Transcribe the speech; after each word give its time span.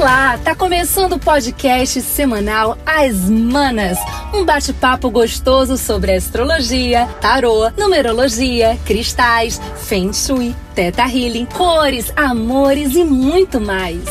Olá, 0.00 0.38
tá 0.38 0.54
começando 0.54 1.12
o 1.12 1.18
podcast 1.18 2.00
semanal 2.00 2.78
As 2.86 3.28
Manas, 3.28 3.98
um 4.32 4.46
bate-papo 4.46 5.10
gostoso 5.10 5.76
sobre 5.76 6.14
astrologia, 6.14 7.06
tarô, 7.20 7.68
numerologia, 7.76 8.78
cristais, 8.86 9.60
feng 9.76 10.10
shui, 10.14 10.56
teta 10.74 11.02
healing, 11.02 11.44
cores, 11.44 12.10
amores 12.16 12.96
e 12.96 13.04
muito 13.04 13.60
mais. 13.60 14.02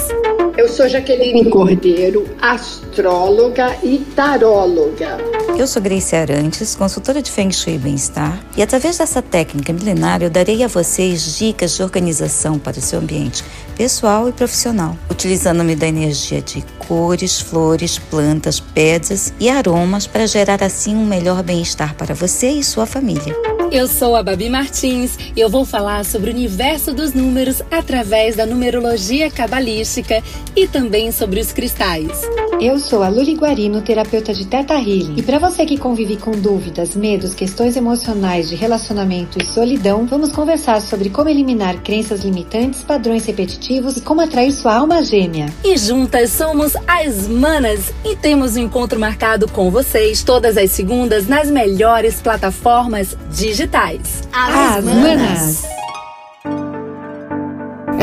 Eu 0.55 0.69
sou 0.69 0.87
Jaqueline 0.87 1.49
Cordeiro, 1.49 2.29
astróloga 2.39 3.75
e 3.81 3.97
taróloga. 4.15 5.17
Eu 5.59 5.67
sou 5.67 5.81
Grace 5.81 6.15
Arantes, 6.15 6.73
consultora 6.73 7.21
de 7.21 7.29
Feng 7.29 7.51
Shui 7.51 7.75
e 7.75 7.77
Bem-Estar, 7.77 8.41
e 8.55 8.63
através 8.63 8.97
dessa 8.97 9.21
técnica 9.21 9.73
milenária 9.73 10.25
eu 10.25 10.29
darei 10.29 10.63
a 10.63 10.69
vocês 10.69 11.37
dicas 11.37 11.75
de 11.75 11.83
organização 11.83 12.57
para 12.57 12.79
o 12.79 12.81
seu 12.81 12.99
ambiente 12.99 13.43
pessoal 13.75 14.29
e 14.29 14.31
profissional, 14.31 14.95
utilizando-me 15.11 15.75
da 15.75 15.85
energia 15.85 16.41
de 16.41 16.63
cores, 16.87 17.41
flores, 17.41 17.99
plantas, 17.99 18.61
pedras 18.61 19.33
e 19.37 19.49
aromas 19.49 20.07
para 20.07 20.25
gerar 20.25 20.63
assim 20.63 20.95
um 20.95 21.05
melhor 21.05 21.43
bem-estar 21.43 21.93
para 21.93 22.15
você 22.15 22.51
e 22.51 22.63
sua 22.63 22.85
família. 22.85 23.35
Eu 23.69 23.85
sou 23.85 24.15
a 24.15 24.23
Babi 24.23 24.49
Martins 24.49 25.17
e 25.35 25.41
eu 25.41 25.49
vou 25.49 25.65
falar 25.65 26.05
sobre 26.05 26.31
o 26.31 26.33
universo 26.33 26.93
dos 26.93 27.11
números 27.11 27.61
através 27.69 28.37
da 28.37 28.45
numerologia 28.45 29.29
cabalística 29.29 30.23
e 30.55 30.69
também 30.69 31.11
sobre 31.11 31.41
os 31.41 31.51
cristais. 31.51 32.17
Eu 32.61 32.77
sou 32.77 33.03
a 33.03 33.07
Luli 33.07 33.35
Guarino, 33.35 33.81
terapeuta 33.81 34.33
de 34.33 34.45
Teta 34.45 34.73
Healing. 34.73 35.15
E 35.15 35.23
para 35.23 35.39
você 35.39 35.65
que 35.65 35.77
convive 35.77 36.17
com 36.17 36.31
dúvidas, 36.31 36.93
medos, 36.93 37.33
questões 37.33 37.77
emocionais 37.77 38.49
de 38.49 38.55
relacionamento 38.57 39.41
e 39.41 39.45
solidão, 39.45 40.05
vamos 40.05 40.33
conversar 40.33 40.81
sobre 40.81 41.09
como 41.09 41.29
eliminar 41.29 41.81
crenças 41.81 42.19
limitantes, 42.25 42.83
padrões 42.83 43.25
repetitivos 43.25 43.95
e 43.95 44.01
como 44.01 44.19
atrair 44.19 44.51
sua 44.51 44.75
alma 44.75 45.01
gêmea. 45.01 45.45
E 45.63 45.77
juntas 45.77 46.31
somos 46.31 46.73
as 46.85 47.29
Manas 47.29 47.93
e 48.03 48.17
temos 48.17 48.57
um 48.57 48.59
encontro 48.59 48.99
marcado 48.99 49.47
com 49.47 49.71
vocês 49.71 50.21
todas 50.21 50.57
as 50.57 50.69
segundas 50.71 51.29
nas 51.29 51.49
melhores 51.49 52.21
plataformas 52.21 53.15
digitais. 53.31 54.27
As, 54.33 54.77
as 54.77 54.83
Manas. 54.83 55.01
Manas. 55.01 55.78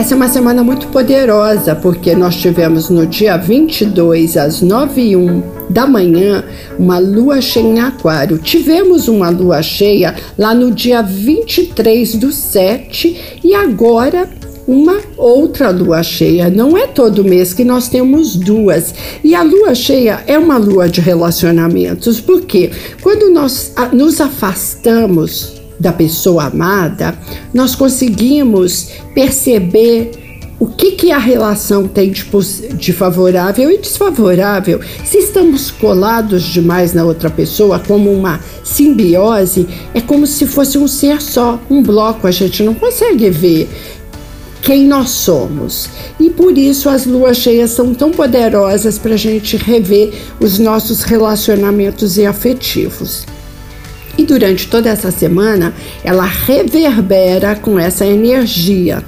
Essa 0.07 0.15
é 0.15 0.19
uma 0.19 0.29
semana 0.29 0.62
muito 0.62 0.87
poderosa, 0.87 1.75
porque 1.75 2.15
nós 2.15 2.37
tivemos 2.37 2.89
no 2.89 3.09
dia 3.09 3.37
22, 3.37 4.37
às 4.37 4.62
9 4.62 5.03
e 5.03 5.17
1 5.17 5.43
da 5.69 5.85
manhã, 5.85 6.45
uma 6.79 7.01
lua 7.01 7.41
cheia 7.41 7.65
em 7.65 7.81
Aquário. 7.81 8.39
Tivemos 8.39 9.09
uma 9.09 9.31
lua 9.31 9.61
cheia 9.65 10.15
lá 10.39 10.55
no 10.55 10.71
dia 10.71 11.03
23 11.03 12.15
do 12.15 12.31
7 12.31 13.41
e 13.43 13.53
agora 13.53 14.31
uma 14.65 15.01
outra 15.17 15.71
lua 15.71 16.05
cheia. 16.05 16.49
Não 16.49 16.79
é 16.79 16.87
todo 16.87 17.25
mês 17.25 17.53
que 17.53 17.65
nós 17.65 17.89
temos 17.89 18.37
duas. 18.37 18.95
E 19.25 19.34
a 19.34 19.43
lua 19.43 19.75
cheia 19.75 20.23
é 20.29 20.39
uma 20.39 20.57
lua 20.57 20.89
de 20.89 21.01
relacionamentos, 21.01 22.21
porque 22.21 22.71
quando 23.03 23.29
nós 23.29 23.73
nos 23.93 24.21
afastamos 24.21 25.56
da 25.79 25.93
pessoa 25.93 26.45
amada, 26.45 27.17
nós 27.53 27.75
conseguimos 27.75 28.91
perceber 29.15 30.27
o 30.59 30.67
que, 30.67 30.93
que 30.93 31.13
a 31.13 31.19
relação 31.19 31.87
tem 31.87 32.11
de, 32.11 32.25
de, 32.75 32.93
favorável 32.93 33.71
e 33.71 33.79
desfavorável. 33.79 34.81
Se 35.05 35.19
estamos 35.19 35.71
colados 35.71 36.43
demais 36.45 36.95
na 36.95 37.05
outra 37.05 37.29
pessoa, 37.29 37.79
como 37.79 38.11
uma 38.11 38.41
simbiose, 38.65 39.69
é 39.93 40.01
como 40.01 40.27
se 40.27 40.47
fosse 40.47 40.79
um 40.79 40.89
ser 40.89 41.21
só, 41.21 41.61
um 41.69 41.83
bloco, 41.83 42.27
a 42.27 42.31
gente 42.31 42.63
não 42.63 42.75
consegue 42.75 43.29
ver 43.29 43.69
quem 44.63 44.87
nós 44.87 45.11
somos. 45.11 45.91
E 46.19 46.31
por 46.31 46.57
isso 46.57 46.89
as 46.89 47.05
luas 47.05 47.37
cheias 47.37 47.71
são 47.71 47.95
tão 47.95 48.11
poderosas 48.11 48.99
para 48.99 49.15
a 49.15 49.19
gente 49.19 49.59
rever 49.59 50.13
os 50.41 50.59
nossos 50.59 51.03
relacionamentos 51.03 52.17
e 52.17 52.25
afetivos. 52.25 53.27
E 54.19 54.25
durante 54.25 54.69
toda 54.69 54.88
essa 54.88 55.10
semana, 55.10 55.75
ela 56.03 56.25
reverbera 56.25 57.54
com 57.56 57.78
essa 57.78 58.06
energia 58.06 59.03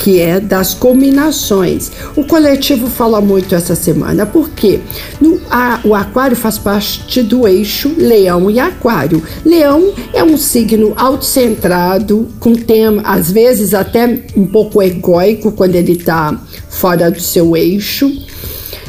que 0.00 0.18
é 0.18 0.40
das 0.40 0.72
combinações. 0.72 1.92
O 2.16 2.24
coletivo 2.24 2.88
fala 2.88 3.20
muito 3.20 3.54
essa 3.54 3.74
semana, 3.74 4.24
porque 4.24 4.80
no, 5.20 5.38
a, 5.50 5.78
o 5.84 5.94
aquário 5.94 6.34
faz 6.34 6.56
parte 6.56 7.22
do 7.22 7.46
eixo 7.46 7.94
leão 7.98 8.50
e 8.50 8.58
aquário. 8.58 9.22
Leão 9.44 9.92
é 10.14 10.24
um 10.24 10.38
signo 10.38 10.94
autocentrado, 10.96 12.28
com 12.40 12.54
tema, 12.54 13.02
às 13.02 13.30
vezes 13.30 13.74
até 13.74 14.24
um 14.34 14.46
pouco 14.46 14.82
egóico 14.82 15.52
quando 15.52 15.74
ele 15.74 15.92
está 15.92 16.40
fora 16.70 17.10
do 17.10 17.20
seu 17.20 17.54
eixo 17.54 18.10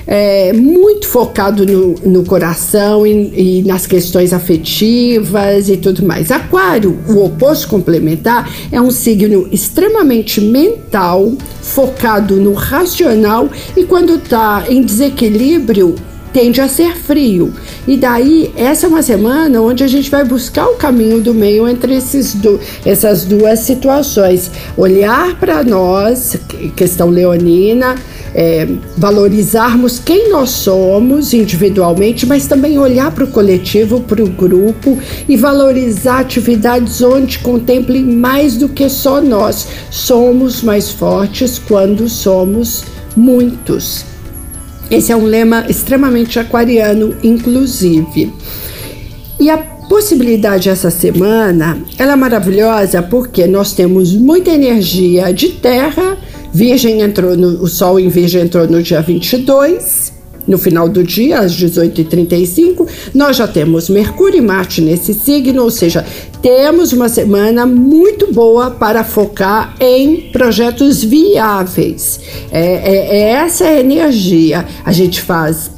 é, 0.05 0.53
muito 0.53 1.07
focado 1.07 1.65
no, 1.65 1.95
no 2.05 2.23
coração 2.23 3.05
e, 3.05 3.59
e, 3.59 3.63
nas 3.63 3.85
questões 3.85 4.33
afetivas 4.33 5.69
e 5.69 5.77
tudo 5.77 6.05
mais. 6.05 6.31
Aquário, 6.31 6.97
o 7.07 7.23
oposto 7.23 7.67
complementar, 7.67 8.49
é 8.71 8.81
um 8.81 8.91
signo 8.91 9.47
extremamente 9.51 10.41
mental, 10.41 11.33
focado 11.61 12.35
no 12.37 12.53
racional 12.53 13.49
e 13.75 13.83
quando 13.83 14.15
está 14.15 14.65
em 14.69 14.81
desequilíbrio, 14.81 15.95
tende 16.33 16.61
a 16.61 16.67
ser 16.67 16.95
frio. 16.95 17.53
E 17.87 17.97
daí, 17.97 18.51
essa 18.55 18.85
é 18.85 18.89
uma 18.89 19.01
semana 19.01 19.61
onde 19.61 19.83
a 19.83 19.87
gente 19.87 20.09
vai 20.09 20.23
buscar 20.23 20.67
o 20.67 20.75
caminho 20.75 21.21
do 21.21 21.33
meio 21.33 21.67
entre 21.67 21.95
esses 21.95 22.33
do, 22.35 22.59
essas 22.85 23.25
duas 23.25 23.59
situações. 23.59 24.49
Olhar 24.77 25.37
para 25.39 25.63
nós, 25.63 26.37
questão 26.75 27.09
leonina, 27.09 27.95
é, 28.33 28.67
valorizarmos 28.97 29.99
quem 29.99 30.29
nós 30.29 30.49
somos 30.49 31.33
individualmente, 31.33 32.25
mas 32.25 32.47
também 32.47 32.77
olhar 32.77 33.11
para 33.11 33.23
o 33.23 33.31
coletivo, 33.31 34.01
para 34.01 34.23
o 34.23 34.29
grupo 34.29 34.97
e 35.27 35.35
valorizar 35.35 36.19
atividades 36.19 37.01
onde 37.01 37.39
contemplem 37.39 38.03
mais 38.03 38.57
do 38.57 38.69
que 38.69 38.89
só 38.89 39.21
nós. 39.21 39.67
Somos 39.89 40.61
mais 40.61 40.91
fortes 40.91 41.59
quando 41.59 42.07
somos 42.07 42.83
muitos. 43.15 44.05
Esse 44.89 45.11
é 45.11 45.15
um 45.15 45.25
lema 45.25 45.65
extremamente 45.69 46.37
aquariano, 46.37 47.15
inclusive. 47.23 48.31
E 49.39 49.49
a 49.49 49.57
possibilidade 49.57 50.69
essa 50.69 50.89
semana, 50.89 51.77
ela 51.97 52.13
é 52.13 52.15
maravilhosa 52.15 53.01
porque 53.01 53.47
nós 53.47 53.73
temos 53.73 54.13
muita 54.13 54.51
energia 54.51 55.33
de 55.33 55.49
terra 55.49 56.17
Virgem 56.53 57.01
entrou 57.01 57.35
no, 57.35 57.63
o 57.63 57.67
Sol 57.67 57.99
em 57.99 58.09
Virgem 58.09 58.41
entrou 58.41 58.67
no 58.67 58.81
dia 58.81 59.01
22, 59.01 60.13
no 60.47 60.57
final 60.57 60.89
do 60.89 61.03
dia, 61.03 61.39
às 61.39 61.53
18h35. 61.53 62.87
Nós 63.13 63.37
já 63.37 63.47
temos 63.47 63.89
Mercúrio 63.89 64.37
e 64.37 64.41
Marte 64.41 64.81
nesse 64.81 65.13
signo, 65.13 65.63
ou 65.63 65.71
seja, 65.71 66.05
temos 66.41 66.93
uma 66.93 67.09
semana 67.09 67.65
muito 67.65 68.33
boa 68.33 68.71
para 68.71 69.03
focar 69.03 69.75
em 69.79 70.29
projetos 70.31 71.03
viáveis. 71.03 72.19
É, 72.51 72.61
é, 72.61 73.17
é 73.17 73.29
essa 73.31 73.65
a 73.65 73.79
energia. 73.79 74.65
A 74.83 74.91
gente 74.91 75.21
faz 75.21 75.71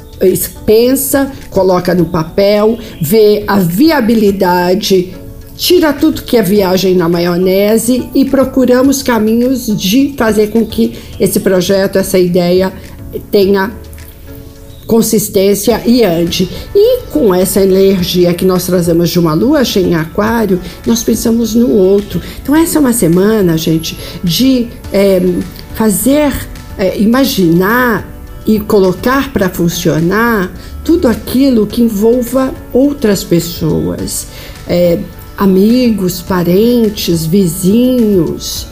pensa, 0.66 1.32
coloca 1.50 1.94
no 1.94 2.06
papel, 2.06 2.78
vê 3.02 3.44
a 3.46 3.60
viabilidade 3.60 5.14
tira 5.56 5.94
tudo 5.94 6.24
que 6.24 6.38
é 6.38 6.42
viagem 6.42 6.96
na 6.96 7.08
maionese 7.08 8.10
e 8.14 8.26
procuramos 8.26 9.04
caminhos 9.04 9.68
de 9.68 10.14
fazer 10.18 10.48
com 10.48 10.66
que 10.66 10.98
esse 11.20 11.40
projeto, 11.40 11.98
essa 11.98 12.18
ideia 12.18 12.74
tenha 13.32 13.72
consistência 14.86 15.82
e 15.86 16.04
ande. 16.04 16.50
E 16.76 17.02
com 17.12 17.34
essa 17.34 17.62
energia 17.62 18.34
que 18.34 18.46
nós 18.46 18.66
trazemos 18.66 19.10
de 19.10 19.20
uma 19.20 19.34
lua 19.34 19.64
cheia 19.64 19.86
em 19.86 19.96
aquário, 19.96 20.60
nós 20.86 21.04
pensamos 21.04 21.56
no 21.56 21.70
outro. 21.70 22.22
Então 22.42 22.56
essa 22.56 22.78
é 22.78 22.80
uma 22.80 22.94
semana, 22.94 23.58
gente, 23.58 23.98
de 24.24 24.68
é, 24.92 25.22
fazer, 25.76 26.34
é, 26.78 27.00
imaginar 27.00 28.08
e 28.46 28.60
colocar 28.60 29.32
para 29.32 29.50
funcionar 29.50 30.52
tudo 30.84 31.08
aquilo 31.08 31.66
que 31.66 31.82
envolva 31.82 32.54
outras 32.74 33.24
pessoas. 33.24 34.28
É, 34.68 35.00
amigos, 35.38 36.22
parentes, 36.22 37.26
vizinhos. 37.26 38.68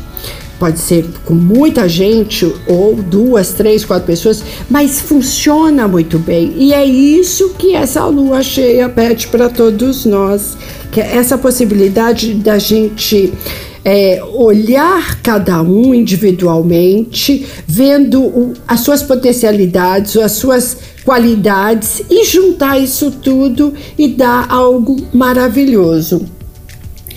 Pode 0.59 0.79
ser 0.79 1.07
com 1.25 1.33
muita 1.33 1.89
gente, 1.89 2.45
ou 2.67 2.95
duas, 2.95 3.51
três, 3.53 3.83
quatro 3.83 4.05
pessoas, 4.05 4.43
mas 4.69 5.01
funciona 5.01 5.87
muito 5.87 6.19
bem. 6.19 6.53
E 6.55 6.71
é 6.71 6.85
isso 6.85 7.55
que 7.57 7.73
essa 7.73 8.05
lua 8.05 8.43
cheia 8.43 8.87
pede 8.87 9.27
para 9.27 9.49
todos 9.49 10.05
nós, 10.05 10.55
que 10.91 11.01
é 11.01 11.15
essa 11.15 11.35
possibilidade 11.35 12.35
da 12.35 12.59
gente 12.59 13.33
é, 13.83 14.21
olhar 14.23 15.19
cada 15.21 15.61
um 15.61 15.93
individualmente, 15.93 17.47
vendo 17.67 18.21
o, 18.21 18.53
as 18.67 18.81
suas 18.81 19.01
potencialidades, 19.01 20.15
as 20.17 20.33
suas 20.33 20.77
qualidades 21.03 22.03
e 22.09 22.23
juntar 22.25 22.77
isso 22.77 23.11
tudo 23.11 23.73
e 23.97 24.07
dar 24.07 24.45
algo 24.49 24.97
maravilhoso. 25.11 26.40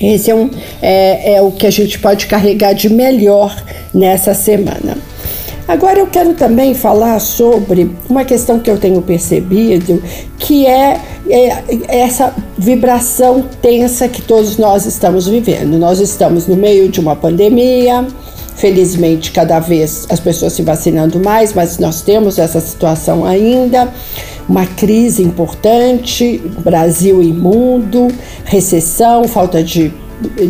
Esse 0.01 0.31
é, 0.31 0.35
um, 0.35 0.51
é, 0.83 1.35
é 1.35 1.43
o 1.43 1.51
que 1.51 1.67
a 1.67 1.71
gente 1.71 1.99
pode 1.99 2.27
carregar 2.27 2.73
de 2.73 2.89
melhor 2.89 3.55
nessa 3.93 4.35
semana. 4.35 4.97
Agora 5.67 5.99
eu 5.99 6.07
quero 6.07 6.35
também 6.35 6.75
falar 6.75 7.19
sobre 7.21 7.91
uma 8.09 8.23
questão 8.23 8.61
que 8.61 8.71
eu 8.71 8.77
tenho 8.77 9.01
percebido, 9.01 10.03
que 10.39 10.67
é, 10.67 11.01
é, 11.29 11.63
essa 11.89 12.35
vibração 12.59 13.43
tensa 13.63 14.07
que 14.07 14.21
todos 14.21 14.59
nós 14.59 14.85
estamos 14.85 15.27
vivendo. 15.27 15.79
Nós 15.79 16.01
estamos 16.01 16.47
no 16.47 16.55
meio 16.55 16.91
de 16.91 17.01
uma 17.01 17.17
pandemia, 17.17 18.07
felizmente 18.57 19.33
cada 19.33 19.59
vez 19.59 20.07
as 20.11 20.21
pessoas 20.21 20.53
se 20.53 20.63
vacinando 20.63 21.19
mais, 21.19 21.55
mas 21.55 21.79
nós 21.79 22.03
temos 22.03 22.39
essa 22.39 22.61
situação 22.61 23.25
ainda 23.25 23.91
uma 24.49 24.67
crise 24.67 25.23
importante, 25.23 26.41
Brasil 26.59 27.23
e 27.23 27.33
mundo, 27.33 28.09
recessão, 28.45 29.25
falta 29.25 29.63
de, 29.63 29.93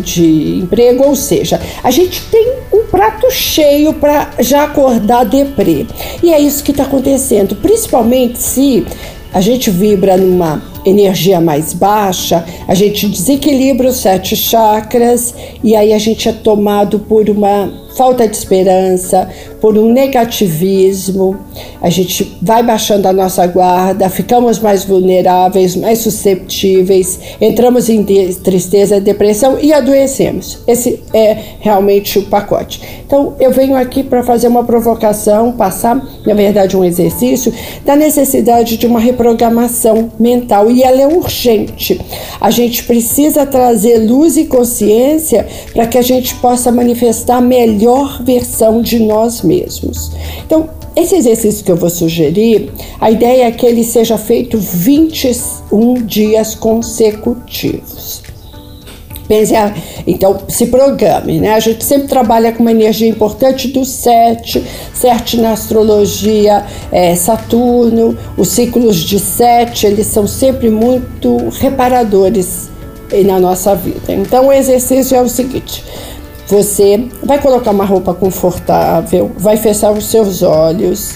de 0.03 0.59
emprego, 0.59 1.03
ou 1.03 1.15
seja, 1.15 1.59
a 1.83 1.91
gente 1.91 2.21
tem 2.29 2.53
um 2.73 2.85
prato 2.85 3.29
cheio 3.31 3.93
para 3.93 4.31
já 4.39 4.63
acordar 4.63 5.25
deprê. 5.25 5.85
E 6.21 6.33
é 6.33 6.39
isso 6.39 6.63
que 6.63 6.71
está 6.71 6.83
acontecendo, 6.83 7.55
principalmente 7.55 8.41
se 8.41 8.85
a 9.33 9.41
gente 9.41 9.69
vibra 9.69 10.15
numa 10.15 10.61
energia 10.85 11.41
mais 11.41 11.73
baixa, 11.73 12.45
a 12.67 12.73
gente 12.73 13.07
desequilibra 13.07 13.89
os 13.89 13.97
sete 13.97 14.35
chakras 14.35 15.33
e 15.63 15.75
aí 15.75 15.91
a 15.91 15.97
gente 15.97 16.29
é 16.29 16.31
tomado 16.31 16.99
por 16.99 17.29
uma 17.29 17.84
falta 17.95 18.27
de 18.27 18.35
esperança, 18.35 19.29
por 19.61 19.77
um 19.77 19.91
negativismo, 19.91 21.37
a 21.81 21.89
gente 21.89 22.37
vai 22.41 22.61
baixando 22.61 23.07
a 23.07 23.13
nossa 23.13 23.47
guarda, 23.47 24.09
ficamos 24.09 24.59
mais 24.59 24.83
vulneráveis, 24.83 25.75
mais 25.75 25.99
susceptíveis, 25.99 27.19
entramos 27.39 27.89
em 27.89 28.03
tristeza, 28.03 28.99
depressão 28.99 29.57
e 29.59 29.73
adoecemos. 29.73 30.59
Esse 30.67 31.01
é 31.13 31.37
realmente 31.59 32.19
o 32.19 32.23
pacote. 32.23 32.81
Então, 33.05 33.35
eu 33.39 33.51
venho 33.51 33.75
aqui 33.75 34.03
para 34.03 34.23
fazer 34.23 34.47
uma 34.47 34.63
provocação, 34.63 35.53
passar, 35.53 35.95
na 36.25 36.33
verdade, 36.33 36.75
um 36.75 36.83
exercício 36.83 37.53
da 37.85 37.95
necessidade 37.95 38.77
de 38.77 38.85
uma 38.85 38.99
reprogramação 38.99 40.11
mental 40.19 40.69
e 40.69 40.83
ela 40.83 41.01
é 41.01 41.07
urgente. 41.07 41.99
A 42.41 42.51
gente 42.51 42.83
precisa 42.83 43.45
trazer 43.45 43.97
luz 43.99 44.37
e 44.37 44.45
consciência 44.45 45.47
para 45.73 45.87
que 45.87 45.97
a 45.97 46.01
gente 46.01 46.35
possa 46.35 46.71
manifestar 46.71 47.37
a 47.37 47.41
melhor 47.85 48.23
versão 48.23 48.81
de 48.81 48.99
nós 48.99 49.43
mesmos. 49.43 50.11
Então, 50.45 50.69
esse 50.95 51.15
exercício 51.15 51.63
que 51.63 51.71
eu 51.71 51.75
vou 51.75 51.89
sugerir, 51.89 52.71
a 52.99 53.11
ideia 53.11 53.45
é 53.45 53.51
que 53.51 53.65
ele 53.65 53.83
seja 53.83 54.17
feito 54.17 54.57
21 54.57 56.05
dias 56.05 56.55
consecutivos. 56.55 58.23
Pense, 59.27 59.53
então, 60.05 60.37
se 60.47 60.67
programe, 60.67 61.39
né? 61.39 61.55
A 61.55 61.59
gente 61.59 61.83
sempre 61.83 62.07
trabalha 62.07 62.51
com 62.51 62.61
uma 62.61 62.71
energia 62.71 63.09
importante 63.09 63.67
do 63.69 63.83
sete, 63.83 64.63
sete 64.93 65.37
na 65.37 65.51
astrologia, 65.51 66.63
é, 66.91 67.15
Saturno, 67.15 68.15
os 68.37 68.49
ciclos 68.49 68.97
de 68.97 69.17
sete, 69.17 69.87
eles 69.87 70.05
são 70.07 70.27
sempre 70.27 70.69
muito 70.69 71.49
reparadores 71.59 72.69
na 73.25 73.39
nossa 73.39 73.75
vida. 73.75 74.13
Então, 74.13 74.47
o 74.47 74.53
exercício 74.53 75.17
é 75.17 75.21
o 75.21 75.27
seguinte: 75.27 75.83
você 76.47 77.07
vai 77.23 77.41
colocar 77.41 77.71
uma 77.71 77.85
roupa 77.85 78.13
confortável, 78.13 79.31
vai 79.37 79.57
fechar 79.57 79.91
os 79.91 80.05
seus 80.05 80.43
olhos. 80.43 81.15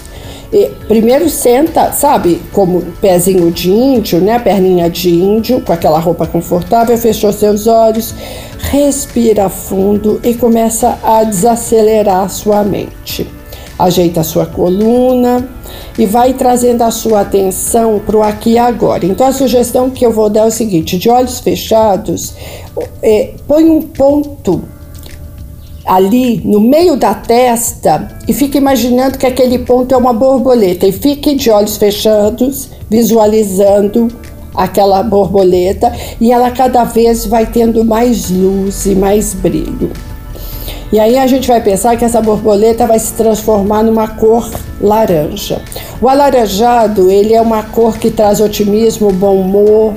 E 0.52 0.68
primeiro 0.88 1.30
senta, 1.30 1.92
sabe, 1.92 2.42
como 2.52 2.82
pezinho 3.00 3.52
de 3.52 3.70
índio, 3.70 4.20
né? 4.20 4.36
Perninha 4.38 4.90
de 4.90 5.08
índio, 5.08 5.60
com 5.60 5.72
aquela 5.72 6.00
roupa 6.00 6.26
confortável, 6.26 6.98
fechou 6.98 7.32
seus 7.32 7.68
olhos, 7.68 8.12
respira 8.58 9.48
fundo 9.48 10.20
e 10.24 10.34
começa 10.34 10.98
a 11.04 11.22
desacelerar 11.22 12.28
sua 12.28 12.64
mente. 12.64 13.28
Ajeita 13.78 14.24
sua 14.24 14.44
coluna 14.44 15.48
e 15.96 16.04
vai 16.04 16.34
trazendo 16.34 16.82
a 16.82 16.90
sua 16.90 17.20
atenção 17.20 18.00
para 18.04 18.16
o 18.16 18.22
aqui 18.22 18.52
e 18.52 18.58
agora. 18.58 19.06
Então 19.06 19.26
a 19.26 19.32
sugestão 19.32 19.88
que 19.88 20.04
eu 20.04 20.10
vou 20.10 20.28
dar 20.28 20.40
é 20.40 20.46
o 20.46 20.50
seguinte: 20.50 20.98
de 20.98 21.08
olhos 21.08 21.38
fechados, 21.38 22.34
é, 23.00 23.34
põe 23.46 23.70
um 23.70 23.82
ponto 23.82 24.64
ali 25.84 26.40
no 26.44 26.60
meio 26.60 26.96
da 26.96 27.14
testa 27.14 28.08
e 28.28 28.32
fique 28.32 28.58
imaginando 28.58 29.18
que 29.18 29.26
aquele 29.26 29.58
ponto 29.58 29.94
é 29.94 29.96
uma 29.96 30.12
borboleta 30.12 30.86
e 30.86 30.92
fique 30.92 31.34
de 31.34 31.50
olhos 31.50 31.76
fechados, 31.76 32.70
visualizando 32.88 34.08
aquela 34.54 35.02
borboleta 35.02 35.92
e 36.20 36.32
ela 36.32 36.50
cada 36.50 36.84
vez 36.84 37.24
vai 37.26 37.46
tendo 37.46 37.84
mais 37.84 38.30
luz 38.30 38.86
e 38.86 38.94
mais 38.94 39.32
brilho. 39.34 39.90
E 40.92 40.98
aí 40.98 41.16
a 41.16 41.26
gente 41.26 41.46
vai 41.46 41.62
pensar 41.62 41.96
que 41.96 42.04
essa 42.04 42.20
borboleta 42.20 42.84
vai 42.84 42.98
se 42.98 43.12
transformar 43.12 43.84
numa 43.84 44.08
cor 44.08 44.50
laranja. 44.80 45.62
O 46.02 46.08
alaranjado, 46.08 47.08
ele 47.10 47.32
é 47.32 47.40
uma 47.40 47.62
cor 47.62 47.96
que 47.96 48.10
traz 48.10 48.40
otimismo, 48.40 49.12
bom 49.12 49.36
humor, 49.36 49.94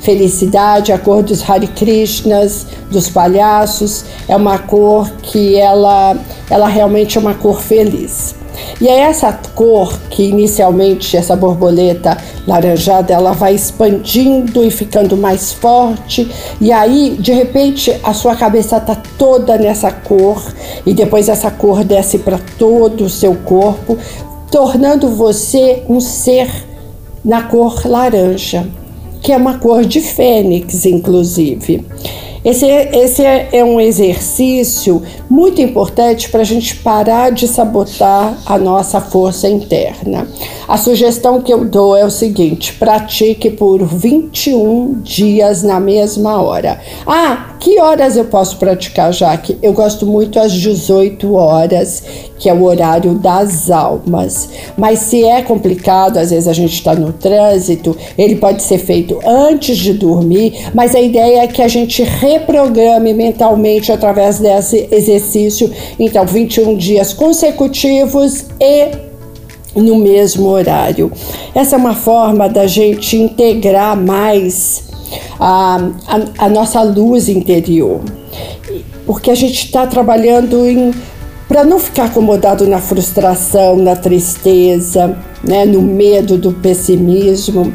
felicidade, 0.00 0.92
a 0.92 0.98
cor 0.98 1.22
dos 1.22 1.48
Hare 1.48 1.66
Krishnas, 1.66 2.66
dos 2.90 3.08
palhaços, 3.08 4.04
é 4.28 4.36
uma 4.36 4.58
cor 4.58 5.10
que 5.22 5.56
ela, 5.56 6.16
ela 6.48 6.68
realmente 6.68 7.18
é 7.18 7.20
uma 7.20 7.34
cor 7.34 7.60
feliz. 7.60 8.34
E 8.80 8.88
é 8.88 9.00
essa 9.00 9.32
cor 9.54 9.92
que 10.10 10.24
inicialmente 10.24 11.16
essa 11.16 11.36
borboleta 11.36 12.16
laranjada 12.46 13.12
ela 13.12 13.32
vai 13.32 13.54
expandindo 13.54 14.64
e 14.64 14.70
ficando 14.70 15.16
mais 15.16 15.52
forte 15.52 16.28
e 16.60 16.72
aí 16.72 17.16
de 17.20 17.32
repente 17.32 17.94
a 18.02 18.12
sua 18.12 18.34
cabeça 18.34 18.80
tá 18.80 18.96
toda 19.16 19.56
nessa 19.58 19.92
cor 19.92 20.42
e 20.84 20.92
depois 20.92 21.28
essa 21.28 21.50
cor 21.50 21.84
desce 21.84 22.18
para 22.18 22.38
todo 22.58 23.04
o 23.04 23.10
seu 23.10 23.34
corpo, 23.36 23.96
tornando 24.50 25.08
você 25.08 25.82
um 25.88 26.00
ser 26.00 26.48
na 27.24 27.42
cor 27.42 27.82
laranja 27.84 28.66
que 29.28 29.32
é 29.34 29.36
uma 29.36 29.58
cor 29.58 29.84
de 29.84 30.00
fênix, 30.00 30.86
inclusive. 30.86 31.84
Esse, 32.42 32.64
esse 32.64 33.22
é, 33.22 33.50
é 33.52 33.62
um 33.62 33.78
exercício 33.78 35.02
muito 35.28 35.60
importante 35.60 36.28
para 36.30 36.40
a 36.40 36.44
gente 36.44 36.76
parar 36.76 37.30
de 37.30 37.46
sabotar 37.46 38.38
a 38.46 38.58
nossa 38.58 39.00
força 39.00 39.48
interna. 39.48 40.26
A 40.66 40.76
sugestão 40.76 41.40
que 41.40 41.52
eu 41.52 41.64
dou 41.64 41.96
é 41.96 42.04
o 42.04 42.10
seguinte: 42.10 42.72
pratique 42.74 43.50
por 43.50 43.84
21 43.84 45.00
dias 45.02 45.62
na 45.62 45.78
mesma 45.78 46.40
hora. 46.40 46.80
Ah, 47.06 47.56
que 47.60 47.80
horas 47.80 48.16
eu 48.16 48.24
posso 48.26 48.56
praticar, 48.56 49.12
Jaque? 49.12 49.58
Eu 49.62 49.72
gosto 49.72 50.06
muito 50.06 50.38
às 50.38 50.52
18 50.52 51.34
horas, 51.34 52.02
que 52.38 52.48
é 52.48 52.54
o 52.54 52.62
horário 52.62 53.14
das 53.14 53.70
almas. 53.70 54.48
Mas 54.76 55.00
se 55.00 55.24
é 55.24 55.42
complicado, 55.42 56.18
às 56.18 56.30
vezes 56.30 56.48
a 56.48 56.52
gente 56.52 56.74
está 56.74 56.94
no 56.94 57.12
trânsito, 57.12 57.96
ele 58.16 58.36
pode 58.36 58.62
ser 58.62 58.78
feito 58.78 59.18
antes 59.26 59.76
de 59.76 59.92
dormir, 59.92 60.70
mas 60.72 60.94
a 60.94 61.00
ideia 61.00 61.42
é 61.42 61.46
que 61.46 61.60
a 61.60 61.68
gente 61.68 62.02
reprograme 62.02 63.12
mentalmente 63.12 63.90
através 63.90 64.38
desse 64.38 64.88
exercício. 64.90 65.17
Então, 65.98 66.24
21 66.24 66.76
dias 66.76 67.12
consecutivos 67.12 68.46
e 68.60 69.08
no 69.74 69.96
mesmo 69.96 70.48
horário. 70.48 71.12
Essa 71.54 71.76
é 71.76 71.78
uma 71.78 71.94
forma 71.94 72.48
da 72.48 72.66
gente 72.66 73.16
integrar 73.16 73.96
mais 73.96 74.84
a, 75.38 75.90
a, 76.06 76.46
a 76.46 76.48
nossa 76.48 76.82
luz 76.82 77.28
interior, 77.28 78.00
porque 79.06 79.30
a 79.30 79.34
gente 79.34 79.66
está 79.66 79.86
trabalhando 79.86 80.56
para 81.46 81.64
não 81.64 81.78
ficar 81.78 82.06
acomodado 82.06 82.66
na 82.66 82.78
frustração, 82.78 83.76
na 83.76 83.96
tristeza, 83.96 85.16
né, 85.42 85.64
no 85.64 85.80
medo 85.80 86.36
do 86.36 86.52
pessimismo, 86.52 87.72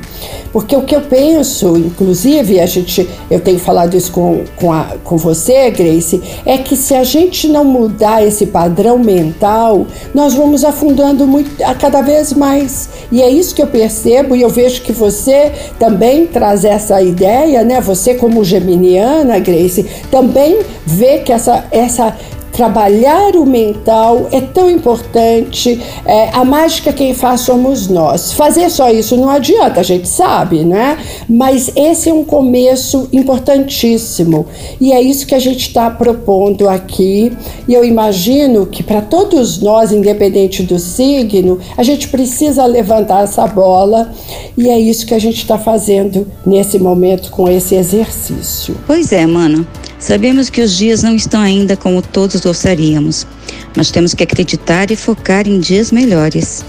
porque 0.54 0.76
o 0.76 0.84
que 0.84 0.96
eu 0.96 1.02
penso, 1.02 1.76
inclusive, 1.76 2.60
a 2.60 2.68
gente, 2.68 3.10
eu 3.30 3.40
tenho 3.40 3.58
falado 3.58 3.98
isso 3.98 4.12
com, 4.12 4.44
com, 4.56 4.72
a, 4.72 4.86
com 5.04 5.18
você, 5.18 5.72
Grace, 5.72 6.22
é 6.46 6.60
que 6.60 6.76
se 6.76 6.94
a 6.94 7.04
gente 7.04 7.48
não 7.48 7.66
mudar 7.66 8.24
esse 8.24 8.46
padrão 8.46 9.00
mental, 9.00 9.88
nós 10.14 10.36
vamos 10.36 10.64
afundando 10.64 11.26
muito, 11.26 11.62
a 11.64 11.74
cada 11.74 12.02
vez 12.02 12.32
mais. 12.34 12.88
E 13.12 13.24
é 13.24 13.30
isso 13.30 13.56
que 13.56 13.64
eu 13.64 13.68
percebo, 13.68 14.36
e 14.36 14.44
eu 14.44 14.50
vejo 14.50 14.84
que 14.84 14.92
você 14.92 15.52
também 15.80 16.28
traz 16.28 16.64
essa 16.64 17.02
ideia, 17.02 17.64
né? 17.64 17.82
Você, 17.82 18.14
como 18.14 18.44
geminiana, 18.44 19.40
Grace, 19.40 19.84
também 20.12 20.60
vê 20.86 21.18
que 21.20 21.34
essa, 21.34 21.66
essa 21.72 22.16
Trabalhar 22.54 23.36
o 23.36 23.48
mental 23.48 24.28
é 24.32 24.40
tão 24.40 24.70
importante. 24.70 25.82
É, 26.06 26.30
a 26.30 26.46
mágica 26.46 26.94
quem 26.94 27.14
faz 27.16 27.42
somos 27.42 27.88
nós. 27.88 28.32
Fazer 28.34 28.70
só 28.70 28.92
isso 28.92 29.18
não 29.18 29.28
adianta, 29.28 29.80
a 29.80 29.84
gente 29.84 30.08
sabe, 30.08 30.64
né? 30.64 31.00
Mas 31.28 31.72
esse 31.76 32.10
é 32.10 32.14
um 32.14 32.24
começo 32.24 33.10
importantíssimo 33.12 34.46
e 34.80 34.94
é 34.94 35.02
isso 35.02 35.26
que 35.26 35.34
a 35.34 35.40
gente 35.40 35.68
está 35.68 35.90
propondo 35.90 36.70
aqui. 36.70 37.36
E 37.68 37.74
eu 37.74 37.84
imagino 37.84 38.68
que 38.68 38.84
para 38.84 39.02
todos 39.02 39.60
nós, 39.60 39.92
independente 39.92 40.62
do 40.62 40.78
signo, 40.78 41.60
a 41.76 41.82
gente 41.82 42.08
precisa 42.08 42.66
levantar 42.66 43.24
essa 43.24 43.48
bola 43.48 44.12
e 44.56 44.70
é 44.70 44.80
isso 44.80 45.08
que 45.08 45.16
a 45.16 45.20
gente 45.20 45.38
está 45.38 45.58
fazendo 45.58 46.28
nesse 46.46 46.78
momento 46.78 47.32
com 47.32 47.50
esse 47.50 47.74
exercício. 47.74 48.76
Pois 48.86 49.12
é, 49.12 49.26
mano. 49.26 49.66
Sabemos 50.04 50.50
que 50.50 50.60
os 50.60 50.76
dias 50.76 51.02
não 51.02 51.16
estão 51.16 51.40
ainda 51.40 51.78
como 51.78 52.02
todos 52.02 52.42
gostaríamos, 52.42 53.26
mas 53.74 53.90
temos 53.90 54.14
que 54.14 54.22
acreditar 54.22 54.92
e 54.92 54.98
focar 54.98 55.48
em 55.48 55.62
dias 55.62 55.94
melhores. 55.94 56.66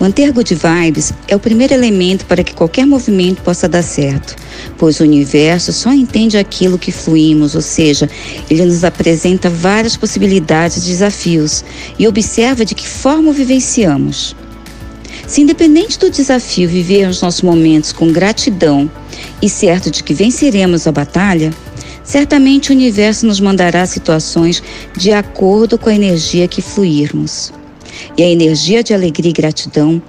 Manter 0.00 0.32
good 0.32 0.52
vibes 0.52 1.12
é 1.28 1.36
o 1.36 1.38
primeiro 1.38 1.72
elemento 1.72 2.26
para 2.26 2.42
que 2.42 2.52
qualquer 2.52 2.84
movimento 2.84 3.40
possa 3.40 3.68
dar 3.68 3.84
certo, 3.84 4.34
pois 4.76 4.98
o 4.98 5.04
universo 5.04 5.72
só 5.72 5.92
entende 5.92 6.36
aquilo 6.36 6.76
que 6.76 6.90
fluímos, 6.90 7.54
ou 7.54 7.62
seja, 7.62 8.10
ele 8.50 8.64
nos 8.64 8.82
apresenta 8.82 9.48
várias 9.48 9.96
possibilidades 9.96 10.78
e 10.78 10.88
desafios 10.88 11.64
e 11.96 12.08
observa 12.08 12.64
de 12.64 12.74
que 12.74 12.88
forma 12.88 13.30
o 13.30 13.32
vivenciamos. 13.32 14.34
Se 15.24 15.40
independente 15.40 16.00
do 16.00 16.10
desafio 16.10 16.68
vivermos 16.68 17.22
nossos 17.22 17.42
momentos 17.42 17.92
com 17.92 18.12
gratidão 18.12 18.90
e 19.40 19.48
certo 19.48 19.88
de 19.88 20.02
que 20.02 20.12
venceremos 20.12 20.88
a 20.88 20.90
batalha, 20.90 21.52
certamente 22.06 22.70
o 22.70 22.74
universo 22.74 23.26
nos 23.26 23.40
mandará 23.40 23.84
situações 23.84 24.62
de 24.96 25.12
acordo 25.12 25.76
com 25.76 25.90
a 25.90 25.94
energia 25.94 26.48
que 26.48 26.62
fluirmos 26.62 27.52
e 28.16 28.22
a 28.22 28.30
energia 28.30 28.82
de 28.82 28.94
alegria 28.94 29.30
e 29.30 29.34
gratidão 29.34 30.00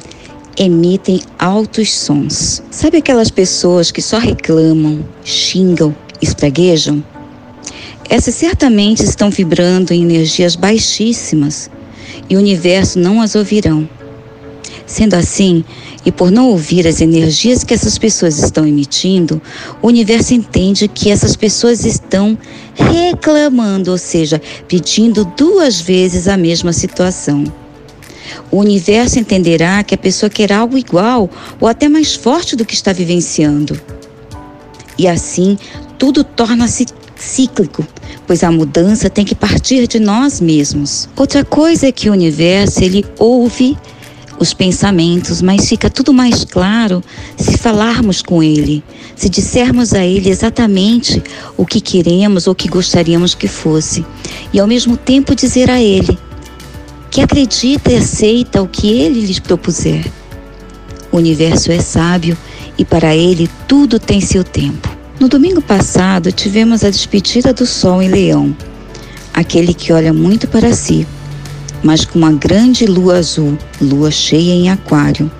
emitem 0.55 1.21
altos 1.37 1.93
sons. 1.93 2.63
Sabe 2.71 2.97
aquelas 2.97 3.29
pessoas 3.29 3.91
que 3.91 4.01
só 4.01 4.17
reclamam, 4.17 5.05
xingam, 5.23 5.95
espraguejam? 6.21 7.03
Essas 8.09 8.35
certamente 8.35 9.03
estão 9.03 9.29
vibrando 9.29 9.91
em 9.91 10.03
energias 10.03 10.55
baixíssimas 10.55 11.69
e 12.29 12.35
o 12.35 12.39
universo 12.39 12.99
não 12.99 13.21
as 13.21 13.35
ouvirão. 13.35 13.87
Sendo 14.85 15.15
assim, 15.15 15.65
e 16.07 16.11
por 16.11 16.31
não 16.31 16.51
ouvir 16.51 16.87
as 16.87 17.01
energias 17.01 17.65
que 17.65 17.73
essas 17.73 17.97
pessoas 17.97 18.39
estão 18.39 18.65
emitindo, 18.65 19.41
o 19.81 19.87
universo 19.87 20.33
entende 20.33 20.87
que 20.87 21.11
essas 21.11 21.35
pessoas 21.35 21.83
estão 21.83 22.37
reclamando, 22.73 23.91
ou 23.91 23.97
seja, 23.97 24.41
pedindo 24.69 25.25
duas 25.35 25.81
vezes 25.81 26.29
a 26.29 26.37
mesma 26.37 26.71
situação. 26.71 27.43
O 28.49 28.59
universo 28.59 29.19
entenderá 29.19 29.83
que 29.83 29.95
a 29.95 29.97
pessoa 29.97 30.29
quer 30.29 30.53
algo 30.53 30.77
igual 30.77 31.29
ou 31.59 31.67
até 31.67 31.89
mais 31.89 32.15
forte 32.15 32.55
do 32.55 32.63
que 32.63 32.73
está 32.73 32.93
vivenciando. 32.93 33.77
E 34.97 35.09
assim, 35.09 35.57
tudo 35.99 36.23
torna-se 36.23 36.85
cíclico, 37.17 37.85
pois 38.25 38.45
a 38.45 38.51
mudança 38.51 39.09
tem 39.09 39.25
que 39.25 39.35
partir 39.35 39.85
de 39.87 39.99
nós 39.99 40.39
mesmos. 40.39 41.09
Outra 41.17 41.43
coisa 41.43 41.87
é 41.87 41.91
que 41.91 42.09
o 42.09 42.13
universo 42.13 42.81
ele 42.81 43.03
ouve 43.19 43.77
os 44.39 44.53
pensamentos, 44.53 45.41
mas 45.41 45.67
fica 45.67 45.89
tudo 45.89 46.13
mais 46.13 46.45
claro 46.45 47.03
se 47.35 47.57
falarmos 47.57 48.21
com 48.21 48.41
ele, 48.43 48.83
se 49.15 49.29
dissermos 49.29 49.93
a 49.93 50.05
ele 50.05 50.29
exatamente 50.29 51.21
o 51.55 51.65
que 51.65 51.81
queremos 51.81 52.47
ou 52.47 52.55
que 52.55 52.67
gostaríamos 52.67 53.33
que 53.33 53.47
fosse, 53.47 54.05
e 54.53 54.59
ao 54.59 54.67
mesmo 54.67 54.95
tempo 54.95 55.35
dizer 55.35 55.69
a 55.69 55.81
ele: 55.81 56.17
que 57.09 57.21
acredita 57.21 57.91
e 57.91 57.95
aceita 57.95 58.61
o 58.61 58.67
que 58.67 58.87
ele 58.87 59.21
lhes 59.21 59.39
propuser. 59.39 60.05
O 61.11 61.17
universo 61.17 61.71
é 61.71 61.79
sábio 61.79 62.37
e 62.77 62.85
para 62.85 63.15
ele 63.15 63.49
tudo 63.67 63.99
tem 63.99 64.21
seu 64.21 64.43
tempo. 64.43 64.95
No 65.19 65.27
domingo 65.27 65.61
passado 65.61 66.31
tivemos 66.31 66.83
a 66.83 66.91
despedida 66.91 67.51
do 67.51 67.65
Sol 67.65 68.03
em 68.03 68.09
Leão, 68.09 68.55
aquele 69.33 69.73
que 69.73 69.91
olha 69.91 70.13
muito 70.13 70.47
para 70.47 70.73
si, 70.73 71.07
mas 71.87 72.03
com 72.03 72.19
uma 72.19 72.33
grande 72.33 72.85
lua 72.85 73.15
azul, 73.15 73.57
lua 73.79 74.11
cheia 74.11 74.51
em 74.51 74.69
Aquário. 74.69 75.31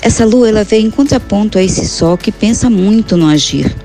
Essa 0.00 0.24
lua 0.24 0.48
ela 0.48 0.64
veio 0.64 0.86
em 0.86 0.90
contraponto 0.90 1.58
a 1.58 1.62
esse 1.62 1.86
Sol 1.86 2.16
que 2.16 2.32
pensa 2.32 2.70
muito 2.70 3.14
no 3.14 3.26
agir 3.26 3.76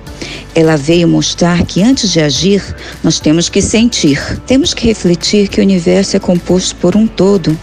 ela 0.54 0.76
veio 0.76 1.08
mostrar 1.08 1.66
que 1.66 1.82
antes 1.82 2.12
de 2.12 2.20
agir, 2.20 2.64
nós 3.04 3.20
temos 3.20 3.50
que 3.50 3.62
sentir. 3.62 4.20
Temos 4.46 4.74
que 4.74 4.86
refletir 4.86 5.48
que 5.48 5.60
o 5.60 5.64
universo 5.64 6.16
é 6.18 6.20
composto 6.20 6.76
por 6.76 6.96
um 6.96 7.08
todo 7.08 7.58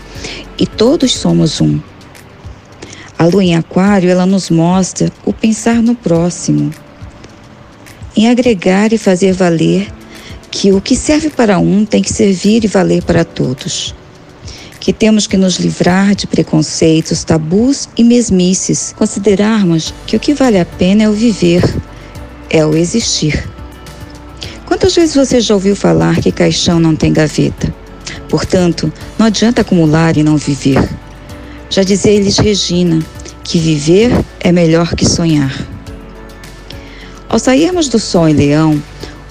e 0.58 0.66
todos 0.66 1.14
somos 1.14 1.60
um. 1.60 1.78
A 3.18 3.26
lua 3.26 3.44
em 3.44 3.56
Aquário, 3.56 4.08
ela 4.08 4.24
nos 4.24 4.48
mostra 4.48 5.10
o 5.24 5.32
pensar 5.32 5.82
no 5.82 5.94
próximo, 5.94 6.70
em 8.16 8.28
agregar 8.28 8.92
e 8.92 8.98
fazer 8.98 9.32
valer 9.32 9.88
que 10.50 10.72
o 10.72 10.80
que 10.80 10.96
serve 10.96 11.28
para 11.28 11.58
um 11.58 11.84
tem 11.84 12.02
que 12.02 12.12
servir 12.12 12.64
e 12.64 12.68
valer 12.68 13.02
para 13.02 13.24
todos. 13.24 13.94
Que 14.80 14.92
temos 14.92 15.26
que 15.26 15.36
nos 15.36 15.58
livrar 15.58 16.14
de 16.14 16.26
preconceitos, 16.26 17.24
tabus 17.24 17.88
e 17.96 18.04
mesmices, 18.04 18.94
considerarmos 18.96 19.92
que 20.06 20.16
o 20.16 20.20
que 20.20 20.34
vale 20.34 20.58
a 20.58 20.64
pena 20.64 21.02
é 21.02 21.08
o 21.08 21.12
viver 21.12 21.62
é 22.50 22.64
o 22.64 22.76
existir. 22.76 23.48
Quantas 24.64 24.94
vezes 24.94 25.14
você 25.14 25.40
já 25.40 25.54
ouviu 25.54 25.76
falar 25.76 26.16
que 26.16 26.32
caixão 26.32 26.78
não 26.80 26.94
tem 26.94 27.12
gaveta? 27.12 27.74
Portanto, 28.28 28.92
não 29.18 29.26
adianta 29.26 29.62
acumular 29.62 30.16
e 30.16 30.22
não 30.22 30.36
viver. 30.36 30.82
Já 31.70 31.82
dizia 31.82 32.12
eles 32.12 32.38
Regina 32.38 32.98
que 33.44 33.58
viver 33.58 34.10
é 34.40 34.52
melhor 34.52 34.94
que 34.94 35.06
sonhar. 35.06 35.54
Ao 37.28 37.38
sairmos 37.38 37.88
do 37.88 37.98
Sol 37.98 38.28
em 38.28 38.34
Leão, 38.34 38.82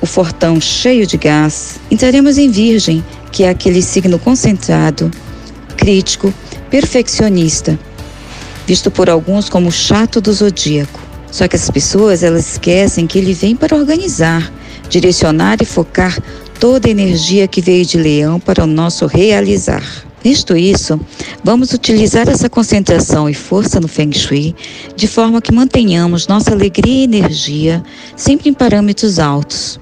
o 0.01 0.05
fortão 0.05 0.61
cheio 0.61 1.05
de 1.05 1.17
gás, 1.17 1.79
entraremos 1.89 2.37
em 2.37 2.49
Virgem, 2.49 3.03
que 3.31 3.43
é 3.43 3.49
aquele 3.49 3.81
signo 3.81 4.19
concentrado, 4.19 5.09
crítico, 5.77 6.33
perfeccionista, 6.69 7.79
visto 8.65 8.91
por 8.91 9.09
alguns 9.09 9.47
como 9.47 9.71
chato 9.71 10.19
do 10.19 10.33
zodíaco. 10.33 10.99
Só 11.31 11.47
que 11.47 11.55
as 11.55 11.69
pessoas 11.69 12.23
elas 12.23 12.53
esquecem 12.53 13.05
que 13.05 13.17
ele 13.17 13.33
vem 13.33 13.55
para 13.55 13.75
organizar, 13.75 14.51
direcionar 14.89 15.57
e 15.61 15.65
focar 15.65 16.19
toda 16.59 16.87
a 16.87 16.91
energia 16.91 17.47
que 17.47 17.61
veio 17.61 17.85
de 17.85 17.97
Leão 17.97 18.39
para 18.39 18.63
o 18.63 18.67
nosso 18.67 19.05
realizar. 19.05 19.83
Visto 20.23 20.57
isso, 20.57 20.99
vamos 21.43 21.71
utilizar 21.73 22.27
essa 22.27 22.49
concentração 22.49 23.29
e 23.29 23.33
força 23.33 23.79
no 23.79 23.87
Feng 23.87 24.11
Shui 24.11 24.55
de 24.95 25.07
forma 25.07 25.41
que 25.41 25.53
mantenhamos 25.53 26.27
nossa 26.27 26.51
alegria 26.51 27.01
e 27.01 27.03
energia 27.03 27.83
sempre 28.15 28.49
em 28.49 28.53
parâmetros 28.53 29.19
altos. 29.19 29.79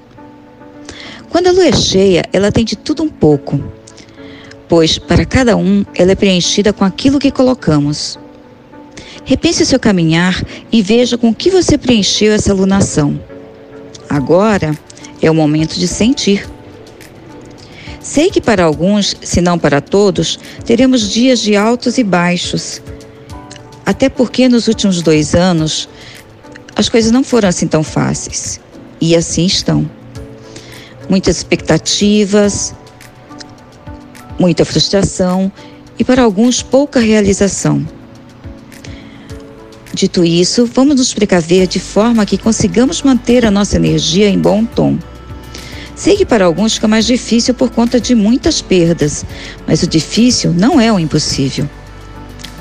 Quando 1.30 1.48
a 1.48 1.52
lua 1.52 1.66
é 1.66 1.72
cheia, 1.72 2.24
ela 2.32 2.52
tem 2.52 2.64
de 2.64 2.76
tudo 2.76 3.02
um 3.02 3.08
pouco, 3.08 3.60
pois 4.68 4.98
para 4.98 5.24
cada 5.24 5.56
um 5.56 5.84
ela 5.94 6.12
é 6.12 6.14
preenchida 6.14 6.72
com 6.72 6.84
aquilo 6.84 7.18
que 7.18 7.30
colocamos. 7.30 8.18
Repense 9.24 9.62
o 9.62 9.66
seu 9.66 9.80
caminhar 9.80 10.40
e 10.70 10.82
veja 10.82 11.18
com 11.18 11.34
que 11.34 11.50
você 11.50 11.76
preencheu 11.76 12.32
essa 12.32 12.54
lunação. 12.54 13.20
Agora 14.08 14.76
é 15.20 15.30
o 15.30 15.34
momento 15.34 15.78
de 15.78 15.88
sentir. 15.88 16.48
Sei 18.00 18.30
que 18.30 18.40
para 18.40 18.64
alguns, 18.64 19.16
se 19.20 19.40
não 19.40 19.58
para 19.58 19.80
todos, 19.80 20.38
teremos 20.64 21.10
dias 21.10 21.40
de 21.40 21.56
altos 21.56 21.98
e 21.98 22.04
baixos. 22.04 22.80
Até 23.84 24.08
porque 24.08 24.48
nos 24.48 24.68
últimos 24.68 25.02
dois 25.02 25.34
anos 25.34 25.88
as 26.76 26.88
coisas 26.88 27.10
não 27.10 27.24
foram 27.24 27.48
assim 27.48 27.66
tão 27.66 27.82
fáceis. 27.82 28.60
E 29.00 29.16
assim 29.16 29.44
estão. 29.44 29.90
Muitas 31.08 31.38
expectativas, 31.38 32.74
muita 34.38 34.64
frustração 34.64 35.50
e 35.98 36.04
para 36.04 36.22
alguns 36.22 36.62
pouca 36.62 37.00
realização. 37.00 37.86
Dito 39.92 40.24
isso, 40.24 40.66
vamos 40.66 40.96
nos 40.96 41.14
precaver 41.14 41.66
de 41.66 41.80
forma 41.80 42.26
que 42.26 42.36
consigamos 42.36 43.02
manter 43.02 43.46
a 43.46 43.50
nossa 43.50 43.76
energia 43.76 44.28
em 44.28 44.38
bom 44.38 44.64
tom. 44.64 44.98
Sei 45.94 46.16
que 46.16 46.26
para 46.26 46.44
alguns 46.44 46.74
fica 46.74 46.86
mais 46.86 47.06
difícil 47.06 47.54
por 47.54 47.70
conta 47.70 47.98
de 47.98 48.14
muitas 48.14 48.60
perdas, 48.60 49.24
mas 49.66 49.82
o 49.82 49.86
difícil 49.86 50.52
não 50.52 50.78
é 50.78 50.92
o 50.92 50.98
impossível. 50.98 51.66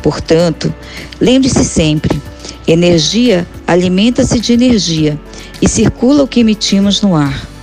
Portanto, 0.02 0.74
lembre-se 1.20 1.66
sempre: 1.66 2.22
energia 2.66 3.46
alimenta-se 3.68 4.40
de 4.40 4.54
energia 4.54 5.20
e 5.62 5.68
circula 5.68 6.24
o 6.24 6.28
que 6.28 6.40
emitimos 6.40 7.02
no 7.02 7.16
ar. 7.16 7.55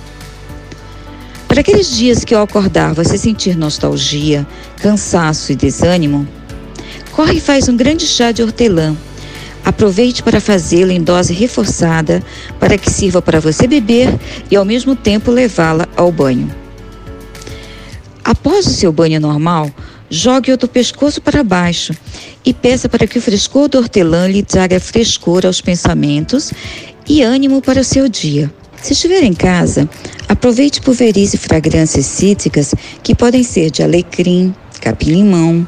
Para 1.53 1.61
aqueles 1.61 1.95
dias 1.95 2.25
que 2.25 2.33
ao 2.33 2.41
acordar 2.41 2.95
você 2.95 3.15
sentir 3.15 3.55
nostalgia, 3.55 4.43
cansaço 4.77 5.51
e 5.51 5.55
desânimo, 5.55 6.27
corre 7.11 7.35
e 7.35 7.39
faz 7.39 7.69
um 7.69 7.77
grande 7.77 8.07
chá 8.07 8.31
de 8.31 8.41
hortelã 8.41 8.97
Aproveite 9.63 10.23
para 10.23 10.41
fazê-lo 10.41 10.91
em 10.91 10.99
dose 10.99 11.31
reforçada 11.31 12.23
para 12.59 12.75
que 12.75 12.89
sirva 12.89 13.21
para 13.21 13.39
você 13.39 13.67
beber 13.67 14.09
e 14.49 14.55
ao 14.55 14.65
mesmo 14.65 14.95
tempo 14.95 15.29
levá-la 15.29 15.87
ao 15.95 16.11
banho. 16.11 16.51
Após 18.23 18.65
o 18.65 18.71
seu 18.71 18.91
banho 18.91 19.19
normal, 19.19 19.69
jogue-o 20.09 20.57
do 20.57 20.67
pescoço 20.67 21.21
para 21.21 21.43
baixo 21.43 21.93
e 22.43 22.51
peça 22.51 22.89
para 22.89 23.05
que 23.05 23.19
o 23.19 23.21
frescor 23.21 23.69
do 23.69 23.77
hortelã 23.77 24.27
lhe 24.27 24.41
traga 24.41 24.79
frescor 24.79 25.45
aos 25.45 25.61
pensamentos 25.61 26.51
e 27.07 27.21
ânimo 27.21 27.61
para 27.61 27.81
o 27.81 27.83
seu 27.83 28.09
dia. 28.09 28.51
Se 28.83 28.91
estiver 28.91 29.23
em 29.23 29.31
casa, 29.31 29.89
aproveite 30.27 30.81
pulverize 30.81 31.37
fragrâncias 31.37 32.05
cítricas 32.05 32.75
que 33.01 33.15
podem 33.15 33.41
ser 33.41 33.71
de 33.71 33.81
alecrim, 33.81 34.53
capim-limão, 34.81 35.65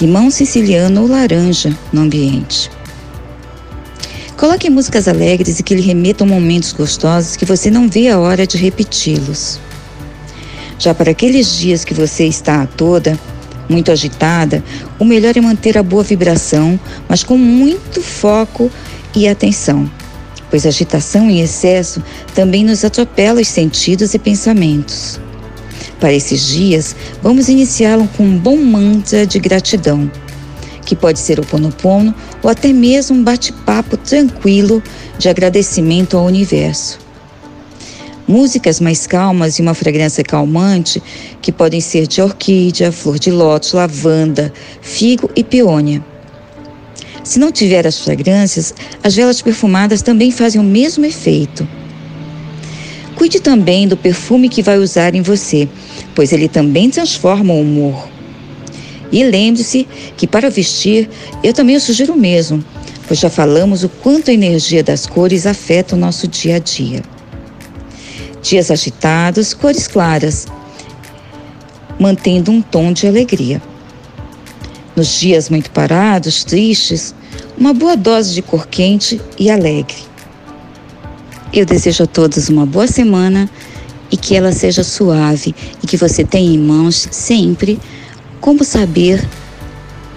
limão 0.00 0.30
siciliano 0.30 1.02
ou 1.02 1.08
laranja 1.08 1.76
no 1.92 2.02
ambiente. 2.02 2.70
Coloque 4.36 4.70
músicas 4.70 5.08
alegres 5.08 5.58
e 5.58 5.62
que 5.64 5.74
lhe 5.74 5.82
remetam 5.82 6.24
momentos 6.24 6.72
gostosos 6.72 7.34
que 7.34 7.44
você 7.44 7.68
não 7.68 7.88
vê 7.88 8.08
a 8.08 8.20
hora 8.20 8.46
de 8.46 8.56
repeti-los. 8.56 9.58
Já 10.78 10.94
para 10.94 11.10
aqueles 11.10 11.58
dias 11.58 11.84
que 11.84 11.92
você 11.92 12.26
está 12.26 12.64
toda, 12.64 13.18
muito 13.68 13.90
agitada, 13.90 14.62
o 15.00 15.04
melhor 15.04 15.36
é 15.36 15.40
manter 15.40 15.76
a 15.76 15.82
boa 15.82 16.04
vibração, 16.04 16.78
mas 17.08 17.24
com 17.24 17.36
muito 17.36 18.00
foco 18.00 18.70
e 19.16 19.26
atenção, 19.26 19.90
pois 20.52 20.66
agitação 20.66 21.30
em 21.30 21.40
excesso 21.40 22.02
também 22.34 22.62
nos 22.62 22.84
atropela 22.84 23.40
os 23.40 23.48
sentidos 23.48 24.12
e 24.12 24.18
pensamentos. 24.18 25.18
Para 25.98 26.12
esses 26.12 26.46
dias, 26.46 26.94
vamos 27.22 27.48
iniciá-lo 27.48 28.06
com 28.18 28.22
um 28.22 28.36
bom 28.36 28.58
mantra 28.58 29.26
de 29.26 29.38
gratidão, 29.38 30.10
que 30.84 30.94
pode 30.94 31.20
ser 31.20 31.40
o 31.40 31.46
Ponopono 31.46 32.14
ou 32.42 32.50
até 32.50 32.70
mesmo 32.70 33.16
um 33.16 33.24
bate-papo 33.24 33.96
tranquilo 33.96 34.82
de 35.18 35.30
agradecimento 35.30 36.18
ao 36.18 36.26
universo. 36.26 36.98
Músicas 38.28 38.78
mais 38.78 39.06
calmas 39.06 39.58
e 39.58 39.62
uma 39.62 39.72
fragrância 39.72 40.22
calmante, 40.22 41.02
que 41.40 41.50
podem 41.50 41.80
ser 41.80 42.06
de 42.06 42.20
orquídea, 42.20 42.92
flor 42.92 43.18
de 43.18 43.30
lótus, 43.30 43.72
lavanda, 43.72 44.52
figo 44.82 45.30
e 45.34 45.42
peônia. 45.42 46.11
Se 47.24 47.38
não 47.38 47.52
tiver 47.52 47.86
as 47.86 48.00
fragrâncias, 48.00 48.74
as 49.02 49.14
velas 49.14 49.40
perfumadas 49.40 50.02
também 50.02 50.30
fazem 50.30 50.60
o 50.60 50.64
mesmo 50.64 51.04
efeito. 51.04 51.66
Cuide 53.14 53.40
também 53.40 53.86
do 53.86 53.96
perfume 53.96 54.48
que 54.48 54.62
vai 54.62 54.78
usar 54.78 55.14
em 55.14 55.22
você, 55.22 55.68
pois 56.14 56.32
ele 56.32 56.48
também 56.48 56.90
transforma 56.90 57.54
o 57.54 57.60
humor. 57.60 58.08
E 59.12 59.22
lembre-se 59.22 59.86
que 60.16 60.26
para 60.26 60.50
vestir, 60.50 61.08
eu 61.44 61.52
também 61.52 61.78
sugiro 61.78 62.14
o 62.14 62.18
mesmo, 62.18 62.64
pois 63.06 63.20
já 63.20 63.30
falamos 63.30 63.84
o 63.84 63.88
quanto 63.88 64.30
a 64.30 64.34
energia 64.34 64.82
das 64.82 65.06
cores 65.06 65.46
afeta 65.46 65.94
o 65.94 65.98
nosso 65.98 66.26
dia 66.26 66.56
a 66.56 66.58
dia. 66.58 67.02
Dias 68.42 68.70
agitados, 68.70 69.54
cores 69.54 69.86
claras, 69.86 70.46
mantendo 72.00 72.50
um 72.50 72.60
tom 72.60 72.92
de 72.92 73.06
alegria. 73.06 73.62
Nos 74.94 75.20
dias 75.20 75.48
muito 75.48 75.70
parados, 75.70 76.44
tristes, 76.44 77.14
uma 77.56 77.72
boa 77.72 77.96
dose 77.96 78.34
de 78.34 78.42
cor 78.42 78.66
quente 78.66 79.20
e 79.38 79.50
alegre. 79.50 79.96
Eu 81.52 81.64
desejo 81.64 82.04
a 82.04 82.06
todos 82.06 82.48
uma 82.48 82.66
boa 82.66 82.86
semana 82.86 83.48
e 84.10 84.16
que 84.16 84.36
ela 84.36 84.52
seja 84.52 84.84
suave 84.84 85.54
e 85.82 85.86
que 85.86 85.96
você 85.96 86.24
tenha 86.24 86.54
em 86.54 86.58
mãos 86.58 87.08
sempre 87.10 87.80
como 88.40 88.64
saber 88.64 89.26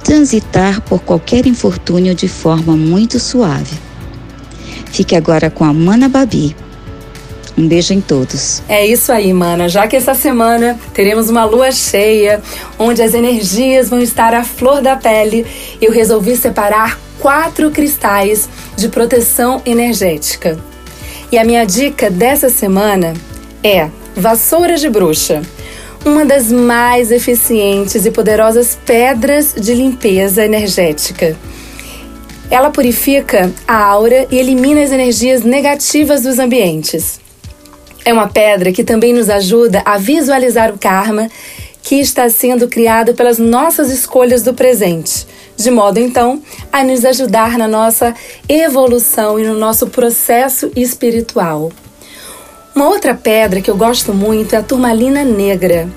transitar 0.04 0.82
por 0.82 1.02
qualquer 1.02 1.48
infortúnio 1.48 2.14
de 2.14 2.28
forma 2.28 2.76
muito 2.76 3.20
suave. 3.20 3.80
Fique 4.92 5.16
agora 5.16 5.50
com 5.50 5.64
a 5.64 5.74
Mana 5.74 6.10
Babi. 6.10 6.56
Um 7.58 7.68
beijo 7.68 7.94
em 7.94 8.02
todos. 8.02 8.62
É 8.68 8.86
isso 8.86 9.12
aí, 9.12 9.32
mana. 9.32 9.70
Já 9.70 9.88
que 9.88 9.96
essa 9.96 10.14
semana 10.14 10.78
teremos 10.94 11.30
uma 11.30 11.46
lua 11.46 11.72
cheia, 11.72 12.42
onde 12.78 13.02
as 13.02 13.14
energias 13.14 13.90
vão 13.90 14.02
estar 14.02 14.34
à 14.34 14.44
flor 14.44 14.82
da 14.82 14.98
pele, 14.98 15.46
eu 15.82 15.92
resolvi 15.92 16.36
separar 16.36 17.00
quatro 17.20 17.72
cristais 17.72 18.50
de 18.76 18.90
proteção 18.90 19.62
energética. 19.66 20.58
E 21.32 21.38
a 21.38 21.46
minha 21.46 21.66
dica 21.66 22.10
dessa 22.10 22.50
semana 22.50 23.14
é 23.64 23.90
vassoura 24.16 24.76
de 24.76 24.90
bruxa, 24.90 25.42
uma 26.06 26.26
das 26.26 26.52
mais 26.52 27.10
eficientes 27.10 28.06
e 28.06 28.12
poderosas 28.12 28.78
pedras 28.86 29.56
de 29.58 29.74
limpeza 29.74 30.44
energética. 30.44 31.36
Ela 32.52 32.70
purifica 32.70 33.52
a 33.68 33.84
aura 33.84 34.28
e 34.30 34.38
elimina 34.38 34.84
as 34.84 34.92
energias 34.92 35.42
negativas 35.42 36.22
dos 36.22 36.38
ambientes. 36.38 37.25
É 38.08 38.14
uma 38.14 38.28
pedra 38.28 38.72
que 38.72 38.84
também 38.84 39.12
nos 39.12 39.32
ajuda 39.32 39.82
a 39.84 39.98
visualizar 39.98 40.72
o 40.72 40.78
karma 40.78 41.28
que 41.82 41.96
está 41.96 42.30
sendo 42.30 42.68
criado 42.68 43.16
pelas 43.16 43.40
nossas 43.40 43.90
escolhas 43.90 44.44
do 44.44 44.54
presente, 44.54 45.26
de 45.58 45.72
modo 45.72 46.00
então 46.00 46.40
a 46.72 46.84
nos 46.84 47.04
ajudar 47.04 47.58
na 47.58 47.68
nossa 47.68 48.14
evolução 48.48 49.40
e 49.40 49.44
no 49.44 49.58
nosso 49.58 49.88
processo 49.88 50.72
espiritual. 50.76 51.72
Uma 52.76 52.90
outra 52.90 53.16
pedra 53.16 53.60
que 53.60 53.72
eu 53.72 53.76
gosto 53.76 54.14
muito 54.14 54.54
é 54.54 54.60
a 54.60 54.64
turmalina 54.64 55.24
negra. 55.24 55.90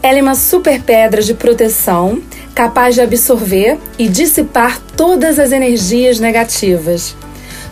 Ela 0.00 0.18
é 0.18 0.22
uma 0.22 0.36
super 0.36 0.80
pedra 0.80 1.22
de 1.22 1.34
proteção, 1.34 2.22
capaz 2.54 2.94
de 2.94 3.00
absorver 3.00 3.78
e 3.98 4.08
dissipar 4.08 4.80
todas 4.96 5.40
as 5.40 5.50
energias 5.50 6.20
negativas. 6.20 7.16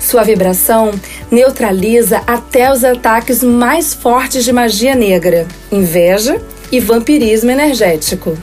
Sua 0.04 0.22
vibração 0.22 0.90
neutraliza 1.30 2.20
até 2.26 2.70
os 2.70 2.84
ataques 2.84 3.42
mais 3.42 3.94
fortes 3.94 4.44
de 4.44 4.52
magia 4.52 4.94
negra, 4.94 5.46
inveja 5.72 6.38
e 6.70 6.78
vampirismo 6.78 7.50
energético. 7.50 8.36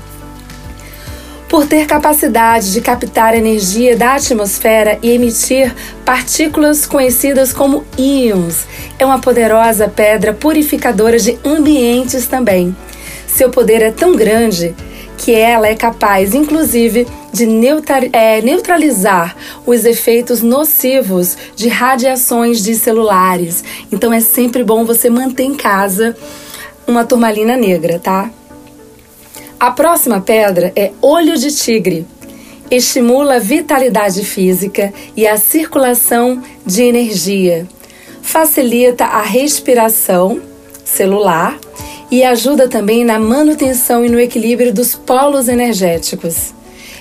Por 1.47 1.67
ter 1.67 1.85
capacidade 1.85 2.73
de 2.73 2.81
captar 2.81 3.35
energia 3.35 3.95
da 3.95 4.15
atmosfera 4.15 4.97
e 5.03 5.11
emitir 5.11 5.71
partículas 6.03 6.87
conhecidas 6.87 7.53
como 7.53 7.85
íons, 7.95 8.65
é 8.97 9.05
uma 9.05 9.19
poderosa 9.21 9.87
pedra 9.87 10.33
purificadora 10.33 11.19
de 11.19 11.37
ambientes 11.45 12.25
também. 12.25 12.75
Seu 13.27 13.51
poder 13.51 13.83
é 13.83 13.91
tão 13.91 14.15
grande 14.15 14.73
que 15.21 15.31
ela 15.33 15.67
é 15.67 15.75
capaz, 15.75 16.33
inclusive, 16.33 17.07
de 17.31 17.47
é, 18.11 18.41
neutralizar 18.41 19.35
os 19.67 19.85
efeitos 19.85 20.41
nocivos 20.41 21.37
de 21.55 21.69
radiações 21.69 22.63
de 22.63 22.73
celulares. 22.73 23.63
Então 23.91 24.11
é 24.11 24.19
sempre 24.19 24.63
bom 24.63 24.83
você 24.83 25.11
manter 25.11 25.43
em 25.43 25.53
casa 25.53 26.17
uma 26.87 27.05
turmalina 27.05 27.55
negra, 27.55 27.99
tá? 27.99 28.31
A 29.59 29.69
próxima 29.69 30.19
pedra 30.19 30.73
é 30.75 30.91
olho 30.99 31.37
de 31.37 31.55
tigre. 31.55 32.03
Estimula 32.71 33.35
a 33.35 33.39
vitalidade 33.39 34.25
física 34.25 34.91
e 35.15 35.27
a 35.27 35.37
circulação 35.37 36.41
de 36.65 36.81
energia. 36.81 37.67
Facilita 38.23 39.05
a 39.05 39.21
respiração 39.21 40.41
celular 40.83 41.59
e 42.11 42.25
ajuda 42.25 42.67
também 42.67 43.05
na 43.05 43.17
manutenção 43.17 44.05
e 44.05 44.09
no 44.09 44.19
equilíbrio 44.19 44.73
dos 44.73 44.93
polos 44.93 45.47
energéticos. 45.47 46.53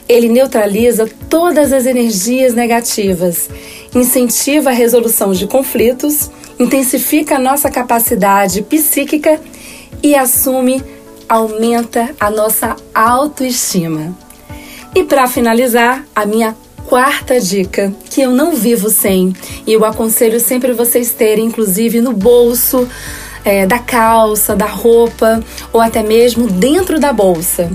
Ele 0.09 0.29
neutraliza 0.29 1.09
todas 1.29 1.73
as 1.73 1.85
energias 1.85 2.55
negativas, 2.55 3.51
incentiva 3.95 4.71
a 4.71 4.73
resolução 4.73 5.33
de 5.33 5.49
conflitos, 5.49 6.31
intensifica 6.59 7.37
a 7.37 7.41
nossa 7.41 7.69
capacidade 7.71 8.63
psíquica 8.63 9.41
e 10.03 10.15
assume, 10.15 10.83
aumenta 11.29 12.15
a 12.19 12.31
nossa 12.31 12.77
autoestima. 12.95 14.17
E 14.95 15.05
para 15.05 15.29
finalizar, 15.29 16.05
a 16.15 16.27
minha 16.27 16.57
quarta 16.87 17.41
dica, 17.41 17.93
que 18.11 18.21
eu 18.21 18.33
não 18.33 18.57
vivo 18.57 18.91
sem, 18.91 19.33
e 19.65 19.73
eu 19.73 19.85
aconselho 19.85 20.41
sempre 20.41 20.73
vocês 20.73 21.13
terem, 21.13 21.47
inclusive 21.47 22.01
no 22.01 22.13
bolso, 22.13 22.89
é, 23.45 23.67
da 23.67 23.79
calça, 23.79 24.55
da 24.55 24.67
roupa 24.67 25.43
ou 25.73 25.81
até 25.81 26.03
mesmo 26.03 26.47
dentro 26.49 26.99
da 26.99 27.13
bolsa. 27.13 27.71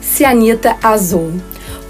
Cianita 0.00 0.76
azul. 0.82 1.32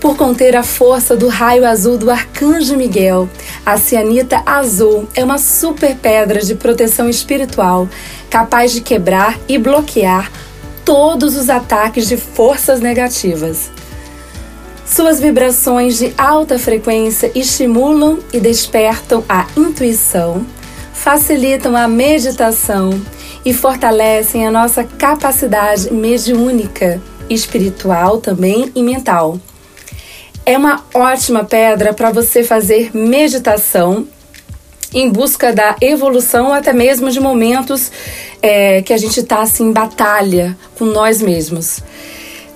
Por 0.01 0.17
conter 0.17 0.55
a 0.55 0.63
força 0.63 1.17
do 1.17 1.27
raio 1.27 1.67
azul 1.67 1.99
do 1.99 2.09
arcanjo 2.09 2.77
Miguel, 2.77 3.29
a 3.67 3.77
cianita 3.77 4.43
azul 4.47 5.09
é 5.13 5.25
uma 5.25 5.39
super 5.39 5.97
pedra 5.97 6.41
de 6.41 6.55
proteção 6.55 7.09
espiritual, 7.09 7.89
capaz 8.31 8.73
de 8.73 8.81
quebrar 8.81 9.37
e 9.49 9.59
bloquear 9.59 10.31
todos 10.85 11.37
os 11.37 11.51
ataques 11.51 12.07
de 12.07 12.17
forças 12.17 12.81
negativas. 12.81 13.71
Suas 14.87 15.21
vibrações 15.21 15.99
de 15.99 16.15
alta 16.17 16.59
frequência 16.59 17.31
estimulam 17.35 18.21
e 18.33 18.41
despertam 18.41 19.23
a 19.29 19.47
intuição, 19.57 20.47
facilitam 20.99 21.77
a 21.77 21.87
meditação 21.87 22.91
e 23.45 23.55
fortalecem 23.55 24.47
a 24.47 24.51
nossa 24.51 24.83
capacidade 24.83 25.93
mediúnica, 25.93 27.01
espiritual 27.31 28.19
também 28.19 28.71
e 28.75 28.83
mental. 28.83 29.41
É 30.45 30.59
uma 30.59 30.85
ótima 30.93 31.45
pedra 31.45 31.95
para 31.95 32.11
você 32.11 32.43
fazer 32.43 32.91
meditação 32.95 34.09
em 34.93 35.09
busca 35.09 35.53
da 35.53 35.77
evolução, 35.81 36.53
até 36.53 36.73
mesmo 36.73 37.11
de 37.11 37.21
momentos 37.21 37.93
é, 38.43 38.83
que 38.83 38.93
a 38.93 38.99
gente 38.99 39.21
está 39.21 39.43
assim, 39.43 39.67
em 39.67 39.73
batalha 39.73 40.59
com 40.77 40.85
nós 40.85 41.23
mesmos 41.23 41.81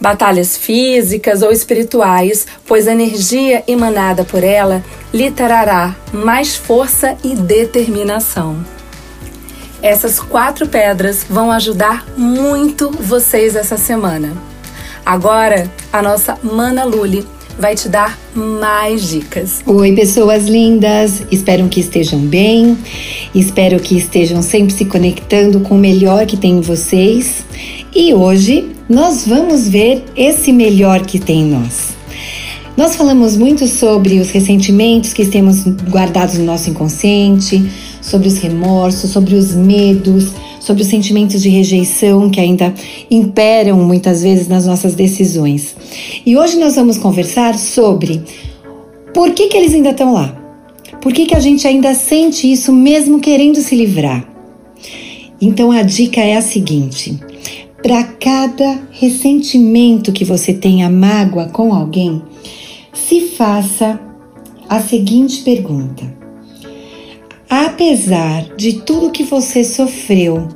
batalhas 0.02 0.56
físicas 0.56 1.42
ou 1.42 1.52
espirituais, 1.52 2.44
pois 2.66 2.88
a 2.88 2.92
energia 2.92 3.62
emanada 3.68 4.24
por 4.24 4.42
ela 4.42 4.84
lhe 5.14 5.30
trará 5.30 5.94
mais 6.12 6.56
força 6.56 7.16
e 7.22 7.36
determinação. 7.36 8.56
Essas 9.80 10.18
quatro 10.18 10.66
pedras 10.68 11.24
vão 11.30 11.52
ajudar 11.52 12.04
muito 12.16 12.90
vocês 12.90 13.54
essa 13.54 13.76
semana. 13.76 14.36
Agora, 15.06 15.70
a 15.92 16.02
nossa 16.02 16.36
Mana 16.42 16.84
Luli 16.84 17.24
vai 17.56 17.76
te 17.76 17.88
dar 17.88 18.18
mais 18.34 19.08
dicas. 19.08 19.62
Oi, 19.66 19.92
pessoas 19.92 20.44
lindas! 20.46 21.22
Espero 21.30 21.68
que 21.68 21.78
estejam 21.78 22.18
bem, 22.18 22.76
espero 23.32 23.78
que 23.78 23.96
estejam 23.96 24.42
sempre 24.42 24.74
se 24.74 24.84
conectando 24.84 25.60
com 25.60 25.76
o 25.76 25.78
melhor 25.78 26.26
que 26.26 26.36
tem 26.36 26.58
em 26.58 26.60
vocês. 26.60 27.44
E 27.94 28.14
hoje 28.14 28.71
nós 28.92 29.24
vamos 29.26 29.66
ver 29.66 30.04
esse 30.14 30.52
melhor 30.52 31.06
que 31.06 31.18
tem 31.18 31.40
em 31.40 31.50
nós. 31.50 31.96
Nós 32.76 32.94
falamos 32.94 33.38
muito 33.38 33.66
sobre 33.66 34.20
os 34.20 34.28
ressentimentos 34.28 35.14
que 35.14 35.24
temos 35.24 35.64
guardados 35.90 36.36
no 36.36 36.44
nosso 36.44 36.68
inconsciente, 36.68 37.64
sobre 38.02 38.28
os 38.28 38.36
remorsos, 38.36 39.08
sobre 39.10 39.34
os 39.34 39.54
medos, 39.54 40.32
sobre 40.60 40.82
os 40.82 40.88
sentimentos 40.88 41.40
de 41.40 41.48
rejeição 41.48 42.28
que 42.28 42.38
ainda 42.38 42.74
imperam 43.10 43.78
muitas 43.78 44.22
vezes 44.22 44.46
nas 44.46 44.66
nossas 44.66 44.94
decisões. 44.94 45.74
E 46.26 46.36
hoje 46.36 46.58
nós 46.58 46.74
vamos 46.74 46.98
conversar 46.98 47.58
sobre 47.58 48.22
por 49.14 49.30
que, 49.30 49.48
que 49.48 49.56
eles 49.56 49.72
ainda 49.72 49.90
estão 49.90 50.12
lá. 50.12 50.36
Por 51.00 51.14
que, 51.14 51.24
que 51.24 51.34
a 51.34 51.40
gente 51.40 51.66
ainda 51.66 51.94
sente 51.94 52.52
isso 52.52 52.70
mesmo 52.70 53.20
querendo 53.20 53.56
se 53.62 53.74
livrar? 53.74 54.22
Então 55.40 55.72
a 55.72 55.82
dica 55.82 56.20
é 56.20 56.36
a 56.36 56.42
seguinte: 56.42 57.18
para 57.82 58.04
cada 58.04 58.80
ressentimento 58.92 60.12
que 60.12 60.24
você 60.24 60.54
tenha 60.54 60.88
mágoa 60.88 61.46
com 61.46 61.74
alguém, 61.74 62.22
se 62.92 63.28
faça 63.28 64.00
a 64.68 64.80
seguinte 64.80 65.42
pergunta: 65.42 66.04
Apesar 67.50 68.54
de 68.56 68.80
tudo 68.82 69.10
que 69.10 69.24
você 69.24 69.64
sofreu, 69.64 70.48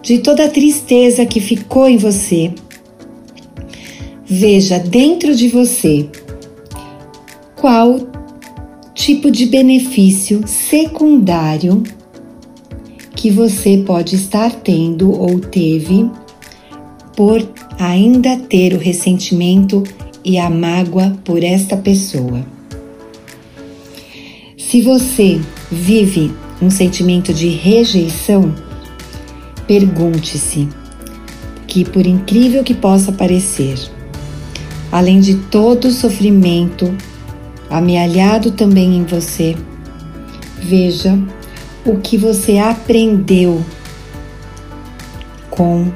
de 0.00 0.18
toda 0.18 0.44
a 0.44 0.48
tristeza 0.48 1.26
que 1.26 1.40
ficou 1.40 1.88
em 1.88 1.96
você, 1.96 2.54
veja 4.24 4.78
dentro 4.78 5.34
de 5.34 5.48
você 5.48 6.08
qual 7.56 7.98
tipo 8.94 9.30
de 9.30 9.46
benefício 9.46 10.46
secundário 10.46 11.82
que 13.14 13.30
você 13.30 13.82
pode 13.84 14.14
estar 14.14 14.52
tendo 14.52 15.10
ou 15.10 15.40
teve 15.40 16.08
por 17.16 17.42
ainda 17.78 18.36
ter 18.36 18.74
o 18.74 18.78
ressentimento 18.78 19.82
e 20.22 20.38
a 20.38 20.50
mágoa 20.50 21.16
por 21.24 21.42
esta 21.42 21.76
pessoa. 21.76 22.44
Se 24.58 24.82
você 24.82 25.40
vive 25.72 26.30
um 26.60 26.68
sentimento 26.68 27.32
de 27.32 27.48
rejeição, 27.48 28.54
pergunte-se 29.66 30.68
que, 31.66 31.84
por 31.84 32.06
incrível 32.06 32.62
que 32.62 32.74
possa 32.74 33.10
parecer, 33.12 33.78
além 34.92 35.20
de 35.20 35.36
todo 35.36 35.86
o 35.86 35.92
sofrimento 35.92 36.94
amealhado 37.70 38.50
também 38.50 38.96
em 38.96 39.04
você, 39.04 39.56
veja 40.58 41.18
o 41.84 41.98
que 41.98 42.16
você 42.16 42.58
aprendeu 42.58 43.64
com 45.50 45.90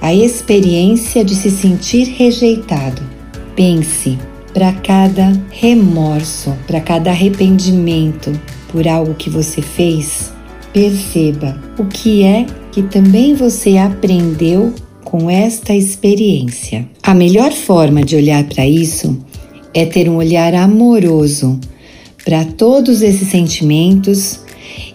a 0.00 0.14
experiência 0.14 1.24
de 1.24 1.34
se 1.34 1.50
sentir 1.50 2.14
rejeitado. 2.16 3.02
Pense 3.54 4.18
para 4.52 4.72
cada 4.72 5.32
remorso, 5.50 6.54
para 6.66 6.80
cada 6.80 7.10
arrependimento 7.10 8.32
por 8.68 8.86
algo 8.88 9.14
que 9.14 9.28
você 9.28 9.60
fez, 9.60 10.32
perceba 10.72 11.60
o 11.78 11.84
que 11.86 12.22
é 12.22 12.46
que 12.72 12.82
também 12.82 13.34
você 13.34 13.76
aprendeu 13.76 14.72
com 15.04 15.30
esta 15.30 15.74
experiência. 15.74 16.86
A 17.02 17.14
melhor 17.14 17.52
forma 17.52 18.02
de 18.02 18.16
olhar 18.16 18.44
para 18.44 18.66
isso 18.66 19.18
é 19.72 19.86
ter 19.86 20.08
um 20.08 20.16
olhar 20.16 20.54
amoroso 20.54 21.58
para 22.24 22.44
todos 22.44 23.02
esses 23.02 23.28
sentimentos 23.28 24.40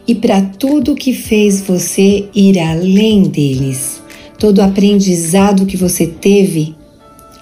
e 0.07 0.13
para 0.13 0.41
tudo 0.41 0.95
que 0.95 1.13
fez 1.13 1.61
você 1.61 2.25
ir 2.35 2.59
além 2.59 3.23
deles, 3.23 4.00
todo 4.41 4.57
o 4.57 4.63
aprendizado 4.63 5.67
que 5.67 5.77
você 5.77 6.07
teve 6.07 6.75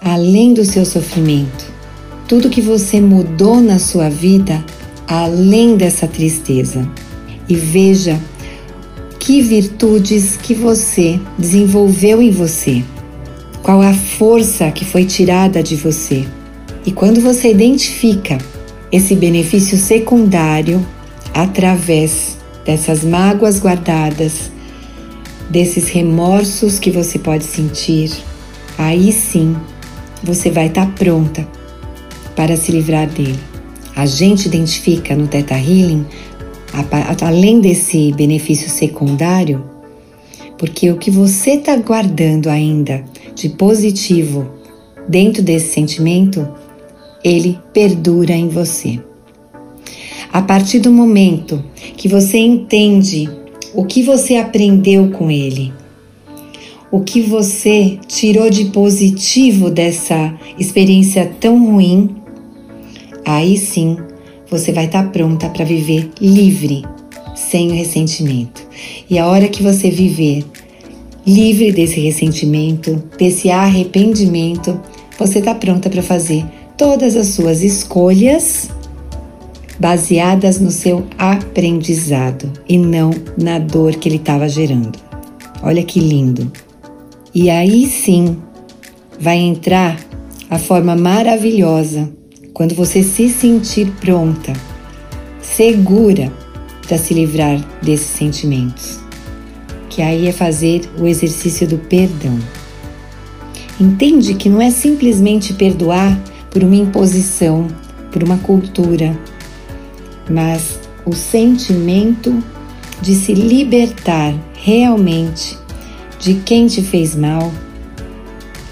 além 0.01 0.53
do 0.53 0.65
seu 0.65 0.85
sofrimento, 0.85 1.71
tudo 2.27 2.49
que 2.49 2.59
você 2.59 2.99
mudou 2.99 3.61
na 3.61 3.79
sua 3.79 4.09
vida 4.09 4.61
além 5.07 5.77
dessa 5.77 6.05
tristeza. 6.07 6.85
E 7.47 7.55
veja 7.55 8.19
que 9.17 9.41
virtudes 9.41 10.35
que 10.35 10.53
você 10.53 11.17
desenvolveu 11.37 12.21
em 12.21 12.31
você. 12.31 12.83
Qual 13.63 13.81
a 13.81 13.93
força 13.93 14.69
que 14.69 14.83
foi 14.83 15.05
tirada 15.05 15.63
de 15.63 15.77
você? 15.77 16.25
E 16.85 16.91
quando 16.91 17.21
você 17.21 17.49
identifica 17.49 18.37
esse 18.91 19.15
benefício 19.15 19.77
secundário 19.77 20.85
através 21.33 22.37
dessas 22.65 23.05
mágoas 23.05 23.57
guardadas, 23.57 24.51
desses 25.49 25.89
remorsos 25.89 26.79
que 26.79 26.91
você 26.91 27.17
pode 27.17 27.43
sentir, 27.43 28.11
aí 28.77 29.11
sim 29.11 29.55
você 30.23 30.49
vai 30.49 30.67
estar 30.67 30.85
tá 30.85 30.91
pronta 30.91 31.47
para 32.35 32.55
se 32.55 32.71
livrar 32.71 33.07
dele. 33.07 33.39
A 33.95 34.05
gente 34.05 34.45
identifica 34.45 35.15
no 35.15 35.27
Theta 35.27 35.55
Healing, 35.55 36.05
além 37.21 37.59
desse 37.59 38.13
benefício 38.13 38.69
secundário, 38.69 39.63
porque 40.57 40.91
o 40.91 40.97
que 40.97 41.09
você 41.09 41.51
está 41.51 41.75
guardando 41.75 42.47
ainda 42.47 43.03
de 43.33 43.49
positivo 43.49 44.47
dentro 45.07 45.41
desse 45.41 45.73
sentimento, 45.73 46.47
ele 47.23 47.57
perdura 47.73 48.33
em 48.33 48.47
você. 48.47 48.99
A 50.31 50.41
partir 50.41 50.79
do 50.79 50.91
momento 50.91 51.63
que 51.97 52.07
você 52.07 52.37
entende 52.37 53.27
o 53.73 53.85
que 53.85 54.01
você 54.01 54.35
aprendeu 54.35 55.09
com 55.11 55.29
ele, 55.29 55.71
o 56.91 57.01
que 57.01 57.21
você 57.21 57.99
tirou 58.07 58.49
de 58.49 58.65
positivo 58.65 59.69
dessa 59.69 60.33
experiência 60.57 61.31
tão 61.39 61.71
ruim, 61.71 62.15
aí 63.25 63.57
sim 63.57 63.97
você 64.49 64.71
vai 64.71 64.85
estar 64.85 65.03
tá 65.03 65.09
pronta 65.09 65.49
para 65.49 65.63
viver 65.63 66.09
livre, 66.19 66.83
sem 67.35 67.69
o 67.69 67.75
ressentimento. 67.75 68.67
E 69.09 69.19
a 69.19 69.27
hora 69.27 69.47
que 69.47 69.61
você 69.61 69.91
viver 69.91 70.43
livre 71.25 71.71
desse 71.71 71.99
ressentimento, 71.99 73.03
desse 73.17 73.51
arrependimento, 73.51 74.79
você 75.19 75.39
está 75.39 75.53
pronta 75.53 75.89
para 75.89 76.01
fazer 76.01 76.43
todas 76.75 77.15
as 77.15 77.27
suas 77.27 77.61
escolhas 77.61 78.69
baseadas 79.79 80.59
no 80.59 80.71
seu 80.71 81.07
aprendizado 81.17 82.51
e 82.67 82.77
não 82.77 83.11
na 83.37 83.57
dor 83.57 83.95
que 83.95 84.09
ele 84.09 84.17
estava 84.17 84.49
gerando. 84.49 84.99
Olha 85.63 85.83
que 85.83 85.99
lindo! 85.99 86.51
E 87.33 87.49
aí 87.49 87.87
sim 87.87 88.37
vai 89.19 89.37
entrar 89.37 89.97
a 90.49 90.57
forma 90.57 90.95
maravilhosa 90.95 92.09
quando 92.53 92.75
você 92.75 93.03
se 93.03 93.29
sentir 93.29 93.91
pronta, 94.01 94.51
segura 95.41 96.31
para 96.85 96.97
se 96.97 97.13
livrar 97.13 97.63
desses 97.81 98.07
sentimentos, 98.07 98.99
que 99.89 100.01
aí 100.01 100.27
é 100.27 100.31
fazer 100.31 100.81
o 100.99 101.05
exercício 101.05 101.67
do 101.67 101.77
perdão. 101.77 102.37
Entende 103.79 104.33
que 104.33 104.49
não 104.49 104.61
é 104.61 104.71
simplesmente 104.71 105.53
perdoar 105.53 106.19
por 106.49 106.63
uma 106.63 106.75
imposição, 106.75 107.67
por 108.11 108.23
uma 108.23 108.37
cultura, 108.39 109.17
mas 110.29 110.79
o 111.05 111.13
sentimento 111.13 112.43
de 113.01 113.15
se 113.15 113.33
libertar 113.33 114.33
realmente 114.53 115.57
de 116.19 116.35
quem 116.35 116.67
te 116.67 116.81
fez 116.81 117.15
mal 117.15 117.51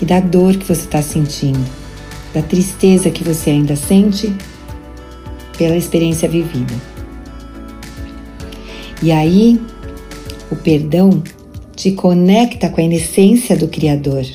e 0.02 0.06
da 0.06 0.20
dor 0.20 0.56
que 0.56 0.66
você 0.66 0.82
está 0.82 1.02
sentindo, 1.02 1.66
da 2.34 2.42
tristeza 2.42 3.10
que 3.10 3.24
você 3.24 3.52
ainda 3.52 3.76
sente 3.76 4.32
pela 5.58 5.76
experiência 5.76 6.30
vivida. 6.30 6.76
E 9.02 9.12
aí, 9.12 9.60
o 10.52 10.56
perdão 10.56 11.22
te 11.76 11.92
conecta 11.92 12.70
com 12.70 12.82
a 12.82 12.84
essência 12.84 13.56
do 13.56 13.68
Criador. 13.68 14.26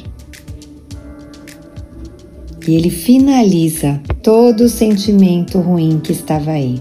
E 2.67 2.75
ele 2.75 2.91
finaliza 2.91 4.01
todo 4.23 4.63
o 4.63 4.69
sentimento 4.69 5.59
ruim 5.59 5.99
que 5.99 6.13
estava 6.13 6.53
aí, 6.53 6.81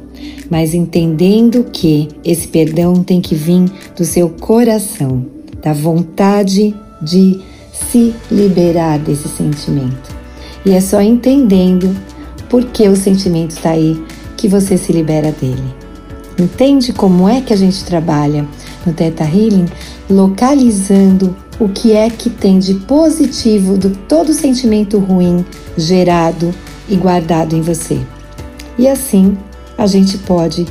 mas 0.52 0.74
entendendo 0.74 1.66
que 1.72 2.10
esse 2.26 2.46
perdão 2.50 2.96
tem 2.96 3.22
que 3.22 3.34
vir 3.34 3.72
do 3.96 4.04
seu 4.04 4.30
coração 4.30 5.26
da 5.64 5.72
vontade 5.72 6.76
de 7.02 7.40
se 7.72 8.14
liberar 8.30 9.00
desse 9.00 9.30
sentimento. 9.30 10.14
E 10.66 10.74
é 10.74 10.82
só 10.82 11.02
entendendo 11.02 11.96
por 12.50 12.66
que 12.66 12.86
o 12.90 12.98
sentimento 12.98 13.52
está 13.52 13.72
aí 13.72 14.04
que 14.36 14.50
você 14.50 14.78
se 14.78 14.92
libera 14.92 15.32
dele. 15.32 15.64
Entende 16.38 16.92
como 16.92 17.30
é 17.30 17.40
que 17.40 17.54
a 17.54 17.58
gente 17.58 17.86
trabalha 17.86 18.46
no 18.86 18.92
Theta 18.92 19.24
Healing? 19.24 19.68
Localizando 20.10 21.36
o 21.60 21.70
que 21.70 21.94
é 21.94 22.10
que 22.10 22.30
tem 22.30 22.60
de 22.60 22.74
positivo 22.74 23.78
do 23.78 23.92
todo 23.92 24.34
sentimento 24.34 25.00
ruim 25.00 25.46
gerado 25.78 26.54
e 26.90 26.96
guardado 26.96 27.56
em 27.56 27.62
você. 27.62 28.00
E 28.78 28.88
assim 28.88 29.38
a 29.78 29.88
gente 29.88 30.18
pode 30.20 30.66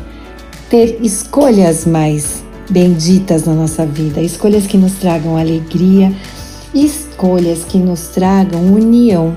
ter 0.69 0.99
escolhas 1.03 1.85
mais 1.85 2.43
benditas 2.71 3.45
na 3.45 3.55
nossa 3.55 3.85
vida, 3.85 4.21
escolhas 4.21 4.67
que 4.67 4.79
nos 4.79 4.93
tragam 4.95 5.37
alegria, 5.37 6.13
escolhas 6.73 7.65
que 7.65 7.79
nos 7.79 8.09
tragam 8.09 8.61
união, 8.73 9.35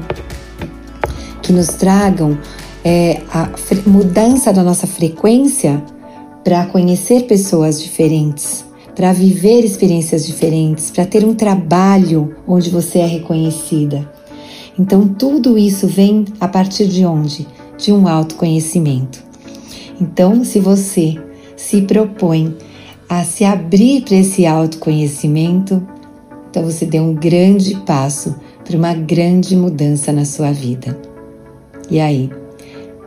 que 1.41 1.51
nos 1.51 1.67
tragam 1.67 2.37
é, 2.83 3.21
a 3.33 3.49
mudança 3.87 4.53
da 4.53 4.63
nossa 4.63 4.85
frequência 4.85 5.83
para 6.43 6.65
conhecer 6.65 7.23
pessoas 7.23 7.81
diferentes, 7.81 8.65
para 8.95 9.11
viver 9.11 9.63
experiências 9.63 10.25
diferentes, 10.25 10.91
para 10.91 11.05
ter 11.05 11.25
um 11.25 11.33
trabalho 11.33 12.35
onde 12.47 12.69
você 12.69 12.99
é 12.99 13.05
reconhecida. 13.05 14.07
Então, 14.77 15.07
tudo 15.07 15.57
isso 15.57 15.87
vem 15.87 16.25
a 16.39 16.47
partir 16.47 16.87
de 16.87 17.05
onde? 17.05 17.47
De 17.77 17.91
um 17.91 18.07
autoconhecimento. 18.07 19.23
Então, 19.99 20.43
se 20.43 20.59
você 20.59 21.15
se 21.55 21.81
propõe 21.81 22.55
a 23.07 23.23
se 23.23 23.43
abrir 23.43 24.01
para 24.01 24.15
esse 24.15 24.45
autoconhecimento, 24.45 25.85
então 26.49 26.63
você 26.63 26.85
deu 26.85 27.03
um 27.03 27.13
grande 27.13 27.75
passo 27.81 28.35
para 28.63 28.77
uma 28.77 28.93
grande 28.93 29.55
mudança 29.55 30.11
na 30.11 30.25
sua 30.25 30.51
vida. 30.51 30.99
E 31.89 31.99
aí, 31.99 32.29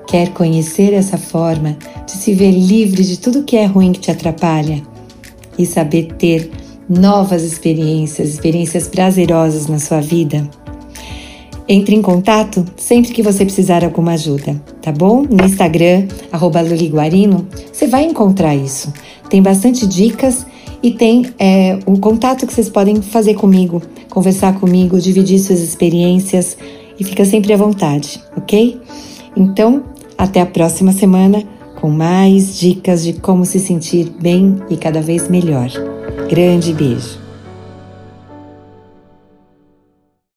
quer 0.07 0.33
conhecer 0.33 0.92
essa 0.92 1.18
forma 1.18 1.77
de 2.07 2.12
se 2.12 2.35
ver 2.35 2.53
livre 2.53 3.03
de 3.03 3.18
tudo 3.18 3.42
que 3.42 3.57
é 3.57 3.64
ruim 3.66 3.92
que 3.92 4.01
te 4.01 4.11
atrapalha 4.11 4.83
e 5.59 5.66
saber 5.66 6.14
ter 6.18 6.51
novas 6.88 7.42
experiências, 7.42 8.29
experiências 8.29 8.87
prazerosas 8.87 9.66
na 9.66 9.79
sua 9.79 10.01
vida? 10.01 10.49
Entre 11.68 11.96
em 11.96 12.02
contato 12.02 12.64
sempre 12.76 13.12
que 13.12 13.22
você 13.22 13.44
precisar 13.44 13.85
alguma 13.85 14.12
ajuda, 14.12 14.61
tá 14.81 14.92
bom? 14.92 15.22
No 15.22 15.44
Instagram, 15.44 16.07
Luliguarino, 16.68 17.46
você 17.72 17.88
vai 17.88 18.05
encontrar 18.05 18.55
isso. 18.55 18.92
Tem 19.29 19.42
bastante 19.42 19.87
dicas 19.87 20.46
e 20.81 20.92
tem 20.92 21.26
é, 21.38 21.79
um 21.87 21.96
contato 21.96 22.46
que 22.46 22.52
vocês 22.52 22.68
podem 22.68 23.02
fazer 23.02 23.35
comigo, 23.35 23.83
conversar 24.09 24.55
comigo, 24.61 25.00
dividir 25.00 25.40
suas 25.40 25.61
experiências 25.61 26.57
e 26.98 27.02
fica 27.02 27.24
sempre 27.24 27.52
à 27.52 27.57
vontade, 27.57 28.22
ok? 28.37 28.81
Então, 29.37 29.83
até 30.16 30.40
a 30.40 30.46
próxima 30.46 30.92
semana 30.92 31.42
com 31.81 31.90
mais 31.90 32.59
dicas 32.59 33.05
de 33.05 33.12
como 33.14 33.44
se 33.44 33.59
sentir 33.59 34.11
bem 34.20 34.57
e 34.70 34.76
cada 34.76 35.02
vez 35.02 35.29
melhor. 35.29 35.68
Grande 36.29 36.72
beijo! 36.72 37.26